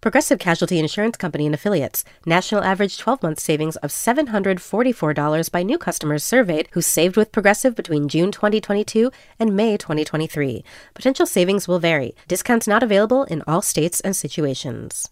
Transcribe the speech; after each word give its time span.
Progressive 0.00 0.38
Casualty 0.38 0.78
Insurance 0.78 1.16
Company 1.16 1.44
and 1.44 1.54
Affiliates. 1.56 2.04
National 2.24 2.62
average 2.62 2.98
12 2.98 3.20
month 3.20 3.40
savings 3.40 3.74
of 3.76 3.90
$744 3.90 5.50
by 5.50 5.64
new 5.64 5.76
customers 5.76 6.22
surveyed 6.22 6.68
who 6.70 6.80
saved 6.80 7.16
with 7.16 7.32
Progressive 7.32 7.74
between 7.74 8.06
June 8.06 8.30
2022 8.30 9.10
and 9.40 9.56
May 9.56 9.76
2023. 9.76 10.62
Potential 10.94 11.26
savings 11.26 11.66
will 11.66 11.80
vary. 11.80 12.14
Discounts 12.28 12.68
not 12.68 12.84
available 12.84 13.24
in 13.24 13.42
all 13.48 13.60
states 13.60 14.00
and 14.00 14.14
situations. 14.14 15.08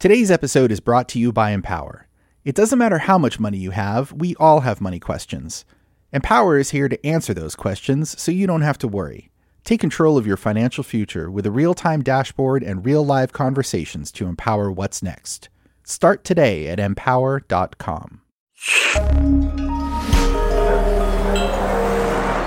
Today's 0.00 0.32
episode 0.32 0.72
is 0.72 0.80
brought 0.80 1.08
to 1.10 1.20
you 1.20 1.32
by 1.32 1.52
Empower. 1.52 2.08
It 2.44 2.56
doesn't 2.56 2.78
matter 2.78 2.98
how 2.98 3.18
much 3.18 3.38
money 3.38 3.58
you 3.58 3.70
have, 3.70 4.12
we 4.12 4.34
all 4.36 4.60
have 4.60 4.80
money 4.80 4.98
questions. 4.98 5.64
Empower 6.12 6.58
is 6.58 6.70
here 6.70 6.88
to 6.88 7.06
answer 7.06 7.34
those 7.34 7.54
questions 7.54 8.20
so 8.20 8.32
you 8.32 8.48
don't 8.48 8.62
have 8.62 8.78
to 8.78 8.88
worry. 8.88 9.30
Take 9.64 9.80
control 9.80 10.16
of 10.16 10.26
your 10.26 10.36
financial 10.36 10.84
future 10.84 11.30
with 11.30 11.46
a 11.46 11.50
real 11.50 11.74
time 11.74 12.02
dashboard 12.02 12.62
and 12.62 12.84
real 12.84 13.04
live 13.04 13.32
conversations 13.32 14.10
to 14.12 14.26
empower 14.26 14.70
what's 14.70 15.02
next. 15.02 15.48
Start 15.84 16.24
today 16.24 16.68
at 16.68 16.78
empower.com. 16.78 18.20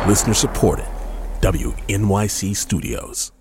Listener 0.07 0.33
supported. 0.33 0.85
WNYC 1.41 2.55
Studios. 2.55 3.31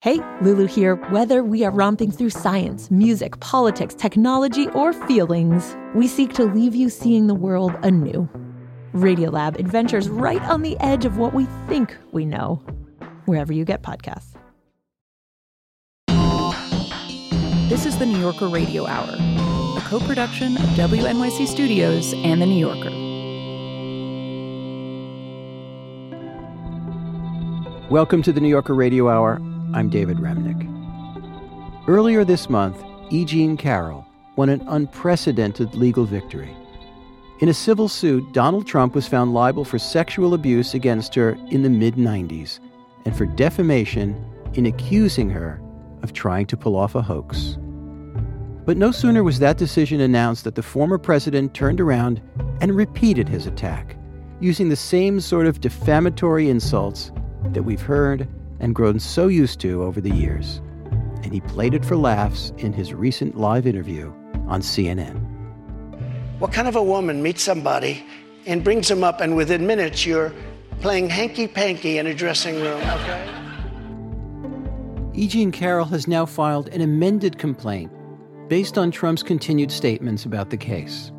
Hey, 0.00 0.20
Lulu 0.42 0.66
here. 0.66 0.96
Whether 1.10 1.42
we 1.42 1.64
are 1.64 1.70
romping 1.70 2.10
through 2.10 2.30
science, 2.30 2.90
music, 2.90 3.40
politics, 3.40 3.94
technology, 3.94 4.68
or 4.68 4.92
feelings, 4.92 5.74
we 5.94 6.06
seek 6.06 6.34
to 6.34 6.44
leave 6.44 6.74
you 6.74 6.90
seeing 6.90 7.26
the 7.26 7.34
world 7.34 7.74
anew. 7.82 8.28
Radiolab 8.96 9.58
adventures 9.58 10.08
right 10.08 10.40
on 10.42 10.62
the 10.62 10.78
edge 10.80 11.04
of 11.04 11.18
what 11.18 11.34
we 11.34 11.44
think 11.68 11.94
we 12.12 12.24
know, 12.24 12.56
wherever 13.26 13.52
you 13.52 13.64
get 13.64 13.82
podcasts. 13.82 14.32
This 17.68 17.84
is 17.84 17.98
the 17.98 18.06
New 18.06 18.18
Yorker 18.18 18.48
Radio 18.48 18.86
Hour, 18.86 19.12
a 19.76 19.80
co 19.82 20.00
production 20.00 20.56
of 20.56 20.62
WNYC 20.70 21.46
Studios 21.46 22.14
and 22.14 22.40
The 22.40 22.46
New 22.46 22.58
Yorker. 22.58 22.90
Welcome 27.90 28.22
to 28.22 28.32
the 28.32 28.40
New 28.40 28.48
Yorker 28.48 28.74
Radio 28.74 29.10
Hour. 29.10 29.34
I'm 29.74 29.90
David 29.90 30.16
Remnick. 30.16 30.72
Earlier 31.86 32.24
this 32.24 32.48
month, 32.48 32.82
E. 33.10 33.26
Jean 33.26 33.58
Carroll 33.58 34.06
won 34.36 34.48
an 34.48 34.62
unprecedented 34.68 35.74
legal 35.74 36.06
victory. 36.06 36.56
In 37.38 37.50
a 37.50 37.54
civil 37.54 37.86
suit, 37.86 38.32
Donald 38.32 38.66
Trump 38.66 38.94
was 38.94 39.06
found 39.06 39.34
liable 39.34 39.66
for 39.66 39.78
sexual 39.78 40.32
abuse 40.32 40.72
against 40.72 41.14
her 41.16 41.36
in 41.50 41.62
the 41.62 41.68
mid 41.68 41.96
90s 41.96 42.60
and 43.04 43.14
for 43.14 43.26
defamation 43.26 44.16
in 44.54 44.64
accusing 44.64 45.28
her 45.28 45.60
of 46.02 46.14
trying 46.14 46.46
to 46.46 46.56
pull 46.56 46.76
off 46.76 46.94
a 46.94 47.02
hoax. 47.02 47.58
But 48.64 48.78
no 48.78 48.90
sooner 48.90 49.22
was 49.22 49.38
that 49.38 49.58
decision 49.58 50.00
announced 50.00 50.44
that 50.44 50.54
the 50.54 50.62
former 50.62 50.96
president 50.96 51.52
turned 51.52 51.78
around 51.78 52.22
and 52.62 52.74
repeated 52.74 53.28
his 53.28 53.46
attack, 53.46 53.96
using 54.40 54.70
the 54.70 54.74
same 54.74 55.20
sort 55.20 55.46
of 55.46 55.60
defamatory 55.60 56.48
insults 56.48 57.12
that 57.52 57.64
we've 57.64 57.82
heard 57.82 58.26
and 58.60 58.74
grown 58.74 58.98
so 58.98 59.28
used 59.28 59.60
to 59.60 59.82
over 59.82 60.00
the 60.00 60.14
years. 60.14 60.62
And 61.22 61.34
he 61.34 61.42
played 61.42 61.74
it 61.74 61.84
for 61.84 61.96
laughs 61.96 62.54
in 62.56 62.72
his 62.72 62.94
recent 62.94 63.36
live 63.36 63.66
interview 63.66 64.10
on 64.48 64.62
CNN. 64.62 65.35
What 66.38 66.52
kind 66.52 66.68
of 66.68 66.76
a 66.76 66.82
woman 66.82 67.22
meets 67.22 67.42
somebody 67.42 68.04
and 68.44 68.62
brings 68.62 68.88
them 68.88 69.02
up, 69.02 69.22
and 69.22 69.36
within 69.36 69.66
minutes 69.66 70.04
you're 70.04 70.32
playing 70.80 71.08
hanky 71.08 71.48
panky 71.48 71.96
in 71.96 72.06
a 72.06 72.14
dressing 72.14 72.56
room, 72.56 72.80
okay? 72.80 73.26
E. 75.14 75.26
Jean 75.28 75.50
Carroll 75.50 75.86
has 75.86 76.06
now 76.06 76.26
filed 76.26 76.68
an 76.68 76.82
amended 76.82 77.38
complaint 77.38 77.90
based 78.48 78.76
on 78.76 78.90
Trump's 78.90 79.22
continued 79.22 79.72
statements 79.72 80.26
about 80.26 80.50
the 80.50 80.58
case. 80.58 81.10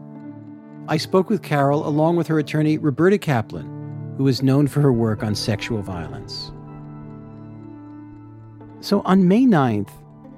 I 0.87 0.97
spoke 0.97 1.31
with 1.31 1.41
Carroll 1.41 1.87
along 1.87 2.15
with 2.15 2.27
her 2.27 2.37
attorney, 2.37 2.77
Roberta 2.77 3.17
Kaplan, 3.17 4.13
who 4.17 4.27
is 4.27 4.43
known 4.43 4.67
for 4.67 4.81
her 4.81 4.93
work 4.93 5.23
on 5.23 5.33
sexual 5.33 5.81
violence. 5.81 6.51
So 8.81 9.01
on 9.01 9.27
May 9.27 9.45
9th, 9.45 9.89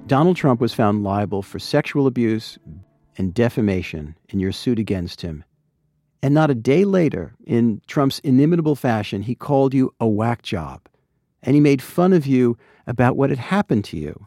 Donald 0.06 0.36
Trump 0.36 0.58
was 0.60 0.72
found 0.72 1.04
liable 1.04 1.42
for 1.42 1.58
sexual 1.58 2.06
abuse, 2.06 2.58
and 3.16 3.34
defamation 3.34 4.16
in 4.28 4.40
your 4.40 4.52
suit 4.52 4.78
against 4.78 5.22
him. 5.22 5.44
And 6.22 6.34
not 6.34 6.50
a 6.50 6.54
day 6.54 6.84
later, 6.84 7.34
in 7.46 7.80
Trump's 7.86 8.18
inimitable 8.20 8.76
fashion, 8.76 9.22
he 9.22 9.34
called 9.34 9.72
you 9.72 9.94
a 10.00 10.06
whack 10.06 10.42
job. 10.42 10.82
And 11.42 11.54
he 11.54 11.60
made 11.60 11.80
fun 11.80 12.12
of 12.12 12.26
you 12.26 12.58
about 12.86 13.16
what 13.16 13.30
had 13.30 13.38
happened 13.38 13.84
to 13.86 13.96
you 13.96 14.26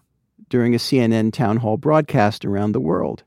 during 0.49 0.73
a 0.73 0.79
CNN 0.79 1.31
town 1.31 1.57
hall 1.57 1.77
broadcast 1.77 2.45
around 2.45 2.71
the 2.71 2.79
world. 2.79 3.23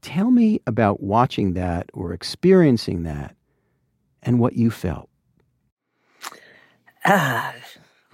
Tell 0.00 0.30
me 0.30 0.60
about 0.66 1.02
watching 1.02 1.54
that 1.54 1.90
or 1.92 2.12
experiencing 2.12 3.02
that 3.02 3.34
and 4.22 4.38
what 4.38 4.54
you 4.54 4.70
felt. 4.70 5.08
Uh, 7.04 7.52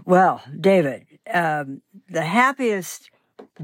well, 0.05 0.43
David, 0.59 1.07
um, 1.33 1.83
the 2.09 2.23
happiest 2.23 3.11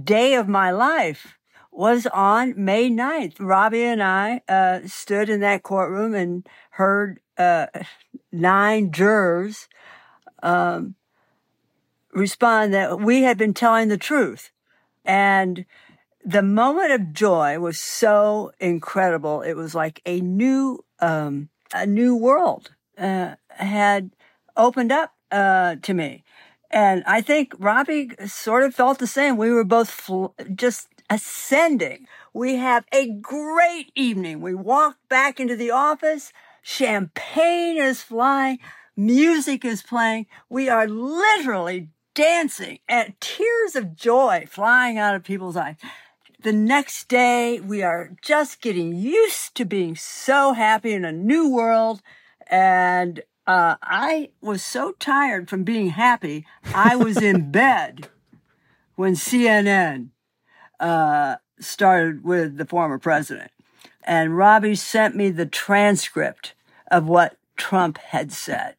day 0.03 0.35
of 0.35 0.49
my 0.49 0.71
life 0.71 1.38
was 1.79 2.09
on 2.09 2.53
May 2.57 2.91
9th. 2.91 3.37
Robbie 3.39 3.85
and 3.85 4.03
I 4.03 4.41
uh, 4.49 4.81
stood 4.87 5.29
in 5.29 5.39
that 5.43 5.63
courtroom 5.63 6.13
and 6.13 6.45
heard 6.71 7.21
uh, 7.39 7.67
nine 8.33 8.91
jurors 8.91 9.69
um, 10.43 10.97
respond 12.13 12.75
that 12.75 12.99
we 13.01 13.23
had 13.23 13.39
been 13.39 13.55
telling 13.55 13.87
the 13.87 13.97
truth. 13.97 14.51
And 15.05 15.65
the 16.25 16.43
moment 16.43 16.91
of 16.91 17.13
joy 17.13 17.61
was 17.61 17.79
so 17.79 18.51
incredible. 18.59 19.43
It 19.43 19.55
was 19.55 19.73
like 19.73 20.03
a 20.05 20.21
new, 20.21 20.85
um, 20.99 21.49
a 21.73 21.87
new 21.87 22.17
world 22.17 22.73
uh, 22.99 23.37
had 23.51 24.11
opened 24.57 24.91
up 24.91 25.15
uh, 25.31 25.77
to 25.83 25.95
me. 25.95 26.25
And 26.73 27.05
I 27.07 27.21
think 27.21 27.55
Robbie 27.57 28.11
sort 28.27 28.65
of 28.65 28.75
felt 28.75 28.99
the 28.99 29.07
same. 29.07 29.37
We 29.37 29.53
were 29.53 29.63
both 29.63 29.91
fl- 29.91 30.35
just 30.53 30.89
ascending. 31.11 32.07
We 32.33 32.57
have 32.57 32.85
a 32.93 33.11
great 33.11 33.91
evening. 33.95 34.41
We 34.41 34.55
walk 34.55 34.97
back 35.09 35.41
into 35.41 35.57
the 35.57 35.71
office. 35.71 36.33
Champagne 36.63 37.79
is 37.79 38.03
flying. 38.03 38.59
Music 38.97 39.65
is 39.65 39.83
playing. 39.83 40.27
We 40.49 40.69
are 40.69 40.87
literally 40.87 41.91
dancing 42.15 42.81
and 42.89 43.15
tears 43.21 43.77
of 43.77 43.95
joy 43.95 44.45
flying 44.49 44.99
out 44.99 45.15
of 45.15 45.23
people's 45.23 45.57
eyes. 45.57 45.77
The 46.43 46.53
next 46.53 47.09
day, 47.09 47.61
we 47.61 47.83
are 47.83 48.13
just 48.23 48.61
getting 48.61 48.95
used 48.95 49.55
to 49.57 49.65
being 49.65 49.97
so 49.97 50.53
happy 50.53 50.93
in 50.93 51.05
a 51.05 51.13
new 51.13 51.49
world. 51.49 52.01
And 52.49 53.23
uh, 53.47 53.77
I 53.83 54.31
was 54.41 54.63
so 54.63 54.93
tired 54.99 55.49
from 55.49 55.65
being 55.65 55.91
happy, 55.91 56.47
I 56.75 56.97
was 56.97 57.17
in 57.23 57.51
bed 57.51 58.09
when 58.95 59.15
CNN 59.15 60.11
uh, 60.81 61.37
started 61.61 62.25
with 62.25 62.57
the 62.57 62.67
former 62.67 62.99
president. 62.99 63.51
And 64.03 64.37
Robbie 64.37 64.75
sent 64.75 65.17
me 65.17 65.31
the 65.31 65.47
transcript 65.47 66.55
of 66.91 67.07
what 67.07 67.37
Trump 67.57 67.99
had 67.99 68.33
said. 68.33 68.77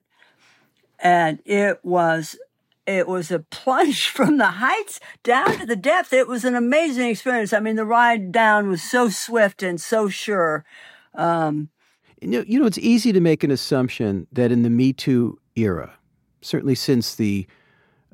And 1.00 1.40
it 1.46 1.80
was 1.84 2.36
it 2.88 3.08
was 3.08 3.30
a 3.30 3.40
plunge 3.40 4.08
from 4.10 4.38
the 4.38 4.48
heights 4.48 5.00
down 5.24 5.58
to 5.60 5.66
the 5.66 5.76
depth. 5.76 6.12
It 6.12 6.28
was 6.28 6.44
an 6.44 6.56
amazing 6.56 7.10
experience. 7.10 7.54
I 7.54 7.60
mean, 7.60 7.76
the 7.76 7.86
ride 7.86 8.32
down 8.32 8.68
was 8.68 8.82
so 8.82 9.10
swift 9.10 9.62
and 9.62 9.80
so 9.80 10.10
sure. 10.10 10.66
Um, 11.14 11.70
you, 12.22 12.28
know, 12.28 12.44
you 12.48 12.60
know, 12.60 12.66
it's 12.66 12.80
easy 12.80 13.14
to 13.14 13.22
make 13.22 13.44
an 13.44 13.52
assumption 13.52 14.28
that 14.32 14.52
in 14.52 14.64
the 14.64 14.70
Me 14.70 14.92
Too 14.92 15.40
era, 15.56 15.94
certainly 16.42 16.76
since 16.76 17.16
the 17.16 17.48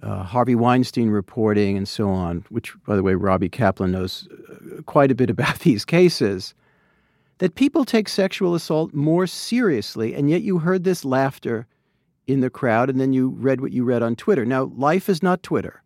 uh, 0.05 0.23
Harvey 0.23 0.55
Weinstein 0.55 1.09
reporting 1.09 1.77
and 1.77 1.87
so 1.87 2.09
on, 2.09 2.45
which, 2.49 2.73
by 2.85 2.95
the 2.95 3.03
way, 3.03 3.15
Robbie 3.15 3.49
Kaplan 3.49 3.91
knows 3.91 4.27
uh, 4.29 4.81
quite 4.83 5.11
a 5.11 5.15
bit 5.15 5.29
about 5.29 5.59
these 5.59 5.83
cases, 5.83 6.53
that 7.39 7.55
people 7.55 7.83
take 7.83 8.07
sexual 8.07 8.55
assault 8.55 8.93
more 8.93 9.27
seriously. 9.27 10.13
And 10.13 10.29
yet 10.29 10.43
you 10.43 10.59
heard 10.59 10.83
this 10.83 11.03
laughter 11.03 11.67
in 12.27 12.39
the 12.39 12.49
crowd, 12.49 12.89
and 12.89 12.99
then 12.99 13.13
you 13.13 13.29
read 13.29 13.61
what 13.61 13.71
you 13.71 13.83
read 13.83 14.03
on 14.03 14.15
Twitter. 14.15 14.45
Now, 14.45 14.71
life 14.75 15.09
is 15.09 15.21
not 15.21 15.43
Twitter. 15.43 15.81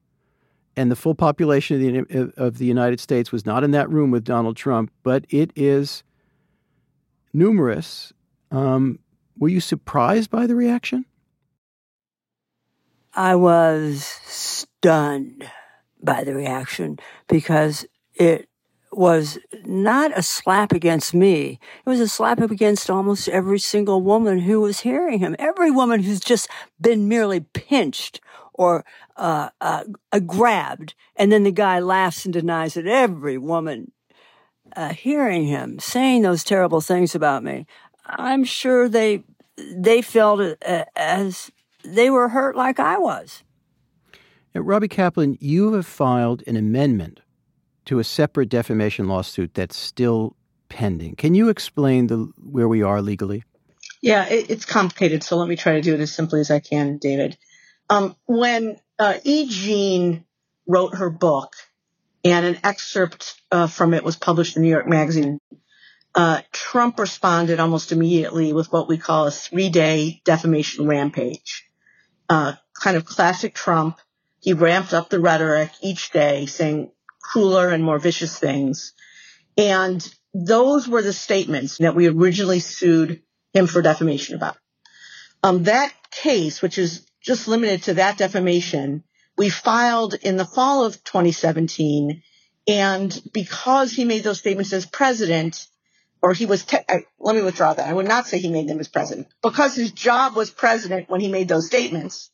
And 0.75 0.91
the 0.91 0.95
full 0.95 1.15
population 1.15 1.95
of 1.95 2.07
the, 2.07 2.33
of 2.37 2.57
the 2.57 2.65
United 2.65 2.99
States 2.99 3.31
was 3.31 3.45
not 3.45 3.63
in 3.63 3.71
that 3.71 3.89
room 3.89 4.11
with 4.11 4.23
Donald 4.23 4.55
Trump, 4.55 4.91
but 5.03 5.25
it 5.29 5.51
is 5.55 6.03
numerous. 7.33 8.13
Um, 8.51 8.99
Were 9.37 9.49
you 9.49 9.59
surprised 9.59 10.29
by 10.29 10.45
the 10.45 10.55
reaction? 10.55 11.05
I 13.15 13.35
was 13.35 14.03
stunned 14.03 15.49
by 16.01 16.23
the 16.23 16.33
reaction 16.33 16.99
because 17.27 17.85
it 18.15 18.47
was 18.91 19.37
not 19.65 20.17
a 20.17 20.23
slap 20.23 20.71
against 20.71 21.13
me. 21.13 21.59
It 21.85 21.89
was 21.89 21.99
a 21.99 22.07
slap 22.07 22.41
up 22.41 22.51
against 22.51 22.89
almost 22.89 23.27
every 23.29 23.59
single 23.59 24.01
woman 24.01 24.39
who 24.39 24.61
was 24.61 24.81
hearing 24.81 25.19
him. 25.19 25.35
Every 25.37 25.71
woman 25.71 26.03
who's 26.03 26.19
just 26.19 26.49
been 26.81 27.07
merely 27.07 27.41
pinched 27.41 28.19
or 28.53 28.83
uh, 29.15 29.49
uh, 29.61 29.83
uh, 30.11 30.19
grabbed, 30.19 30.93
and 31.15 31.31
then 31.31 31.43
the 31.43 31.51
guy 31.51 31.79
laughs 31.79 32.25
and 32.25 32.33
denies 32.33 32.75
it. 32.75 32.87
Every 32.87 33.37
woman 33.37 33.91
uh, 34.75 34.93
hearing 34.93 35.45
him 35.45 35.79
saying 35.79 36.23
those 36.23 36.43
terrible 36.43 36.81
things 36.81 37.15
about 37.15 37.43
me, 37.43 37.65
I'm 38.05 38.43
sure 38.43 38.89
they 38.89 39.23
they 39.57 40.01
felt 40.01 40.57
uh, 40.65 40.85
as 40.95 41.51
they 41.83 42.09
were 42.09 42.29
hurt 42.29 42.55
like 42.55 42.79
I 42.79 42.97
was. 42.97 43.43
Now, 44.53 44.61
Robbie 44.61 44.87
Kaplan, 44.87 45.37
you 45.39 45.73
have 45.73 45.85
filed 45.85 46.43
an 46.47 46.55
amendment 46.55 47.21
to 47.85 47.99
a 47.99 48.03
separate 48.03 48.49
defamation 48.49 49.07
lawsuit 49.07 49.53
that's 49.53 49.77
still 49.77 50.35
pending. 50.69 51.15
Can 51.15 51.35
you 51.35 51.49
explain 51.49 52.07
the 52.07 52.31
where 52.37 52.67
we 52.67 52.81
are 52.81 53.01
legally? 53.01 53.43
Yeah, 54.01 54.27
it, 54.27 54.49
it's 54.49 54.65
complicated, 54.65 55.23
so 55.23 55.37
let 55.37 55.47
me 55.47 55.55
try 55.55 55.73
to 55.73 55.81
do 55.81 55.93
it 55.93 55.99
as 55.99 56.11
simply 56.11 56.39
as 56.39 56.51
I 56.51 56.59
can, 56.59 56.97
David. 56.97 57.37
Um, 57.89 58.15
when 58.25 58.77
uh, 58.97 59.15
E. 59.23 59.47
Jean 59.49 60.25
wrote 60.67 60.95
her 60.95 61.09
book, 61.09 61.53
and 62.23 62.45
an 62.45 62.59
excerpt 62.63 63.39
uh, 63.51 63.67
from 63.67 63.93
it 63.93 64.03
was 64.03 64.15
published 64.15 64.55
in 64.55 64.61
New 64.61 64.69
York 64.69 64.87
Magazine, 64.87 65.39
uh, 66.15 66.41
Trump 66.51 66.99
responded 66.99 67.59
almost 67.59 67.91
immediately 67.91 68.51
with 68.53 68.71
what 68.71 68.87
we 68.87 68.97
call 68.97 69.27
a 69.27 69.31
three-day 69.31 70.21
defamation 70.25 70.87
rampage. 70.87 71.68
Uh, 72.29 72.53
kind 72.79 72.95
of 72.95 73.05
classic 73.05 73.53
Trump. 73.53 73.97
He 74.39 74.53
ramped 74.53 74.93
up 74.93 75.09
the 75.09 75.19
rhetoric 75.19 75.71
each 75.81 76.11
day, 76.11 76.45
saying 76.45 76.91
crueler 77.21 77.69
and 77.69 77.83
more 77.83 77.99
vicious 77.99 78.37
things. 78.37 78.93
And 79.57 80.07
those 80.33 80.87
were 80.87 81.01
the 81.01 81.13
statements 81.13 81.79
that 81.79 81.95
we 81.95 82.07
originally 82.07 82.59
sued 82.59 83.21
him 83.53 83.67
for 83.67 83.81
defamation 83.81 84.35
about. 84.35 84.57
Um, 85.43 85.63
that 85.63 85.93
case, 86.11 86.61
which 86.61 86.77
is 86.77 87.05
just 87.21 87.47
limited 87.47 87.83
to 87.83 87.93
that 87.95 88.17
defamation, 88.17 89.03
we 89.37 89.49
filed 89.49 90.13
in 90.13 90.37
the 90.37 90.45
fall 90.45 90.85
of 90.85 91.03
2017. 91.03 92.21
And 92.67 93.21
because 93.33 93.91
he 93.91 94.05
made 94.05 94.23
those 94.23 94.39
statements 94.39 94.73
as 94.73 94.85
president, 94.85 95.65
or 96.21 96.33
he 96.33 96.45
was, 96.45 96.65
te- 96.65 96.77
I, 96.87 97.05
let 97.19 97.35
me 97.35 97.41
withdraw 97.41 97.73
that. 97.73 97.87
I 97.87 97.93
would 97.93 98.07
not 98.07 98.27
say 98.27 98.39
he 98.39 98.49
made 98.49 98.67
them 98.67 98.79
as 98.79 98.87
president. 98.87 99.27
Because 99.41 99.75
his 99.75 99.91
job 99.91 100.35
was 100.35 100.49
president 100.49 101.09
when 101.09 101.21
he 101.21 101.29
made 101.29 101.47
those 101.47 101.67
statements, 101.67 102.29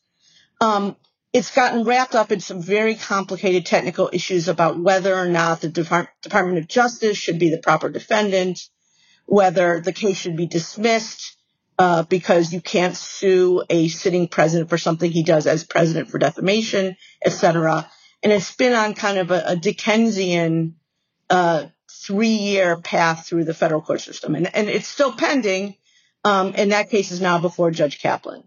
um, 0.60 0.96
it's 1.32 1.54
gotten 1.54 1.84
wrapped 1.84 2.14
up 2.14 2.32
in 2.32 2.40
some 2.40 2.62
very 2.62 2.94
complicated 2.94 3.66
technical 3.66 4.08
issues 4.12 4.48
about 4.48 4.78
whether 4.78 5.14
or 5.14 5.28
not 5.28 5.60
the 5.60 5.68
Depart- 5.68 6.08
Department 6.22 6.58
of 6.58 6.66
Justice 6.66 7.18
should 7.18 7.38
be 7.38 7.50
the 7.50 7.58
proper 7.58 7.88
defendant, 7.88 8.60
whether 9.26 9.80
the 9.80 9.92
case 9.92 10.16
should 10.16 10.36
be 10.36 10.46
dismissed 10.46 11.36
uh, 11.78 12.04
because 12.04 12.52
you 12.52 12.60
can't 12.60 12.96
sue 12.96 13.62
a 13.68 13.88
sitting 13.88 14.28
president 14.28 14.70
for 14.70 14.78
something 14.78 15.10
he 15.10 15.22
does 15.22 15.46
as 15.46 15.64
president 15.64 16.08
for 16.08 16.18
defamation, 16.18 16.96
etc. 17.24 17.88
And 18.22 18.32
it's 18.32 18.56
been 18.56 18.72
on 18.72 18.94
kind 18.94 19.18
of 19.18 19.30
a, 19.30 19.42
a 19.48 19.56
Dickensian 19.56 20.76
uh, 21.28 21.66
three-year 22.04 22.76
path 22.78 23.26
through 23.26 23.44
the 23.44 23.54
federal 23.54 23.82
court 23.82 24.00
system, 24.00 24.34
and, 24.34 24.54
and 24.54 24.68
it's 24.68 24.88
still 24.88 25.12
pending. 25.12 25.76
Um, 26.24 26.54
and 26.56 26.72
that 26.72 26.90
case 26.90 27.12
is 27.12 27.20
now 27.20 27.38
before 27.38 27.70
Judge 27.70 28.00
Kaplan. 28.00 28.42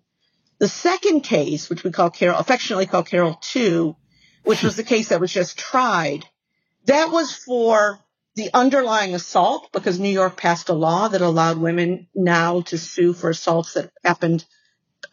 The 0.58 0.68
second 0.68 1.22
case, 1.22 1.70
which 1.70 1.86
we 1.86 1.92
call 1.92 2.10
Carroll, 2.10 2.38
affectionately 2.38 2.86
call 2.86 3.04
Carroll 3.04 3.40
2, 3.42 3.96
which 4.44 4.64
was 4.64 4.76
the 4.76 4.84
case 4.84 5.10
that 5.10 5.22
was 5.22 5.32
just 5.32 5.58
tried, 5.58 6.26
that 6.86 7.12
was 7.12 7.34
for 7.34 8.00
the 8.36 8.50
underlying 8.54 9.16
assault 9.16 9.72
because 9.72 10.00
New 10.00 10.10
York 10.10 10.38
passed 10.38 10.70
a 10.70 10.74
law 10.74 11.08
that 11.08 11.22
allowed 11.22 11.58
women 11.58 12.08
now 12.14 12.62
to 12.62 12.78
sue 12.78 13.14
for 13.14 13.30
assaults 13.30 13.74
that 13.74 13.92
happened 14.04 14.46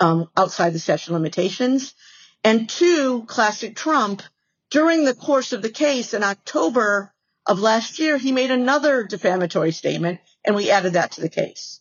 um, 0.01 0.29
outside 0.37 0.73
the 0.73 0.79
statute 0.79 1.09
of 1.09 1.15
limitations. 1.15 1.95
And 2.43 2.69
two, 2.69 3.25
classic 3.27 3.77
Trump, 3.77 4.23
during 4.71 5.05
the 5.05 5.15
course 5.15 5.53
of 5.53 5.63
the 5.63 5.71
case 5.71 6.15
in 6.15 6.23
October 6.23 7.13
of 7.47 7.61
last 7.61 7.99
year, 7.99 8.19
he 8.19 8.33
made 8.33 8.51
another 8.51 9.05
defamatory 9.05 9.73
statement 9.73 10.21
and 10.45 10.57
we 10.57 10.71
added 10.71 10.95
that 10.95 11.13
to 11.13 11.21
the 11.21 11.29
case. 11.29 11.81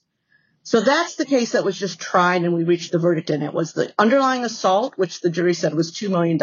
So 0.63 0.81
that's 0.81 1.15
the 1.15 1.25
case 1.25 1.51
that 1.51 1.63
was 1.63 1.77
just 1.77 1.99
tried 1.99 2.43
and 2.43 2.53
we 2.53 2.63
reached 2.63 2.91
the 2.91 2.99
verdict 2.99 3.29
in. 3.29 3.43
It 3.43 3.53
was 3.53 3.73
the 3.73 3.93
underlying 3.99 4.43
assault, 4.43 4.97
which 4.97 5.21
the 5.21 5.29
jury 5.29 5.53
said 5.53 5.75
was 5.75 5.91
$2 5.91 6.09
million 6.09 6.39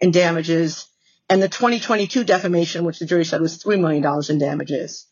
in 0.00 0.10
damages, 0.10 0.86
and 1.28 1.42
the 1.42 1.48
2022 1.48 2.24
defamation, 2.24 2.84
which 2.84 2.98
the 2.98 3.06
jury 3.06 3.24
said 3.24 3.40
was 3.40 3.62
$3 3.62 3.80
million 3.80 4.04
in 4.28 4.38
damages. 4.38 5.06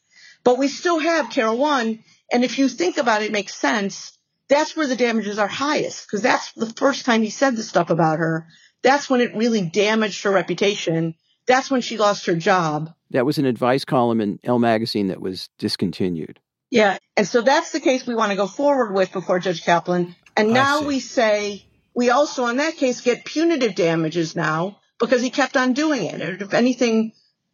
But 0.44 0.58
we 0.58 0.69
still 0.69 0.99
have 0.99 1.31
Carroll 1.31 1.58
1, 1.58 2.02
and 2.32 2.44
if 2.44 2.58
you 2.58 2.69
think 2.69 2.96
about 2.96 3.23
it, 3.23 3.26
it 3.26 3.32
makes 3.32 3.55
sense. 3.55 4.17
That's 4.49 4.76
where 4.76 4.87
the 4.87 4.96
damages 4.96 5.38
are 5.38 5.46
highest, 5.46 6.06
because 6.06 6.23
that's 6.23 6.52
the 6.52 6.67
first 6.67 7.05
time 7.05 7.23
he 7.23 7.31
said 7.31 7.56
the 7.56 7.62
stuff 7.62 7.90
about 7.90 8.19
her. 8.19 8.46
That's 8.82 9.08
when 9.08 9.20
it 9.20 9.37
really 9.37 9.62
damaged 9.62 10.25
her 10.25 10.31
reputation. 10.31 11.14
That's 11.47 11.71
when 11.71 11.81
she 11.81 11.99
lost 11.99 12.27
her 12.27 12.37
job. 12.37 12.94
That 13.11 13.27
was 13.27 13.39
an 13.39 13.47
advice 13.47 13.85
column 13.85 14.21
in 14.21 14.39
Elle 14.44 14.59
magazine 14.59 15.09
that 15.09 15.21
was 15.21 15.49
discontinued. 15.59 16.39
Yeah. 16.71 16.99
And 17.17 17.27
so 17.27 17.43
that's 17.43 17.73
the 17.73 17.81
case 17.81 18.06
we 18.06 18.15
want 18.15 18.31
to 18.31 18.37
go 18.37 18.47
forward 18.47 18.94
with 18.94 19.12
before 19.12 19.39
Judge 19.39 19.65
Kaplan. 19.65 20.15
And 20.37 20.53
now 20.55 20.83
we 20.83 21.00
say 21.00 21.67
we 21.94 22.11
also, 22.11 22.47
in 22.47 22.56
that 22.56 22.77
case, 22.77 23.00
get 23.03 23.25
punitive 23.25 23.75
damages 23.75 24.35
now 24.35 24.79
because 24.99 25.21
he 25.21 25.31
kept 25.31 25.56
on 25.56 25.75
doing 25.75 26.05
it. 26.05 26.21
And 26.21 26.41
if 26.41 26.55
anything, 26.55 27.12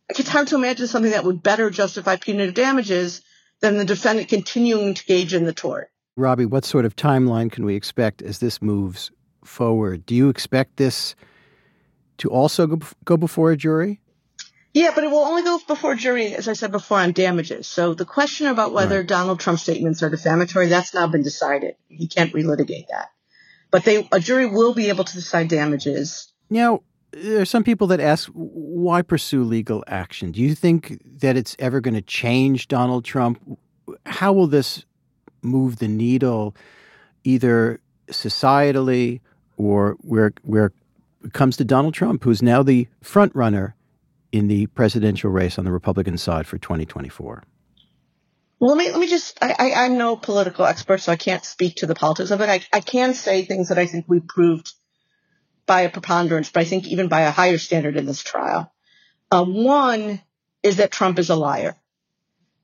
it's 0.08 0.28
hard 0.28 0.48
to 0.48 0.54
imagine 0.54 0.86
something 0.86 1.10
that 1.10 1.24
would 1.24 1.42
better 1.42 1.70
justify 1.70 2.16
punitive 2.16 2.54
damages 2.54 3.22
than 3.60 3.76
the 3.76 3.84
defendant 3.84 4.28
continuing 4.28 4.94
to 4.94 5.02
engage 5.12 5.34
in 5.34 5.44
the 5.44 5.52
tort. 5.52 5.90
Robbie, 6.16 6.46
what 6.46 6.64
sort 6.64 6.84
of 6.84 6.94
timeline 6.94 7.50
can 7.50 7.64
we 7.64 7.74
expect 7.74 8.22
as 8.22 8.38
this 8.38 8.62
moves 8.62 9.10
forward? 9.44 10.06
Do 10.06 10.14
you 10.14 10.28
expect 10.28 10.76
this 10.76 11.16
to 12.18 12.28
also 12.28 12.66
go, 12.66 12.86
go 13.04 13.16
before 13.16 13.50
a 13.50 13.56
jury? 13.56 14.00
Yeah, 14.74 14.92
but 14.94 15.02
it 15.02 15.10
will 15.10 15.24
only 15.24 15.42
go 15.42 15.58
before 15.66 15.94
jury, 15.94 16.34
as 16.34 16.46
I 16.46 16.52
said 16.52 16.70
before, 16.70 16.98
on 16.98 17.12
damages. 17.12 17.66
So 17.66 17.94
the 17.94 18.04
question 18.04 18.46
about 18.46 18.72
whether 18.72 18.98
Right. 18.98 19.06
Donald 19.06 19.40
Trump's 19.40 19.62
statements 19.62 20.02
are 20.02 20.10
defamatory, 20.10 20.68
that's 20.68 20.92
now 20.94 21.06
been 21.06 21.22
decided. 21.22 21.74
He 21.88 22.06
can't 22.06 22.32
relitigate 22.32 22.88
that. 22.88 23.08
But 23.70 23.84
they, 23.84 24.06
a 24.12 24.20
jury 24.20 24.46
will 24.46 24.74
be 24.74 24.88
able 24.88 25.04
to 25.04 25.14
decide 25.14 25.48
damages. 25.48 26.32
Now, 26.50 26.82
there 27.12 27.40
are 27.40 27.46
some 27.46 27.64
people 27.64 27.86
that 27.88 28.00
ask, 28.00 28.28
why 28.34 29.02
pursue 29.02 29.42
legal 29.42 29.82
action? 29.86 30.32
Do 30.32 30.40
you 30.40 30.54
think 30.54 31.00
that 31.20 31.36
it's 31.36 31.56
ever 31.58 31.80
going 31.80 31.94
to 31.94 32.02
change 32.02 32.68
Donald 32.68 33.04
Trump? 33.04 33.40
How 34.04 34.32
will 34.32 34.46
this 34.46 34.84
move 35.42 35.76
the 35.76 35.88
needle, 35.88 36.54
either 37.24 37.80
societally 38.08 39.20
or 39.56 39.96
where 40.00 40.32
where 40.42 40.72
comes 41.32 41.56
to 41.56 41.64
Donald 41.64 41.94
Trump, 41.94 42.24
who's 42.24 42.42
now 42.42 42.62
the 42.62 42.88
front 43.02 43.34
runner 43.34 43.74
in 44.32 44.48
the 44.48 44.66
presidential 44.66 45.30
race 45.30 45.58
on 45.58 45.64
the 45.64 45.72
Republican 45.72 46.18
side 46.18 46.46
for 46.46 46.58
2024? 46.58 47.42
Well, 48.60 48.74
let 48.74 48.78
me 48.78 48.90
let 48.90 49.00
me 49.00 49.06
just. 49.06 49.38
I, 49.40 49.54
I, 49.56 49.84
I'm 49.84 49.98
no 49.98 50.16
political 50.16 50.64
expert, 50.64 51.00
so 51.00 51.12
I 51.12 51.16
can't 51.16 51.44
speak 51.44 51.76
to 51.76 51.86
the 51.86 51.94
politics 51.94 52.32
of 52.32 52.40
it. 52.40 52.48
I, 52.48 52.60
I 52.72 52.80
can 52.80 53.14
say 53.14 53.44
things 53.44 53.68
that 53.68 53.78
I 53.78 53.86
think 53.86 54.06
we 54.08 54.18
proved 54.18 54.72
by 55.64 55.82
a 55.82 55.90
preponderance, 55.90 56.50
but 56.50 56.60
I 56.60 56.64
think 56.64 56.86
even 56.88 57.08
by 57.08 57.20
a 57.20 57.30
higher 57.30 57.58
standard 57.58 57.96
in 57.96 58.06
this 58.06 58.22
trial. 58.22 58.72
Uh, 59.30 59.44
one 59.44 60.20
is 60.62 60.76
that 60.76 60.90
Trump 60.90 61.18
is 61.18 61.30
a 61.30 61.36
liar. 61.36 61.76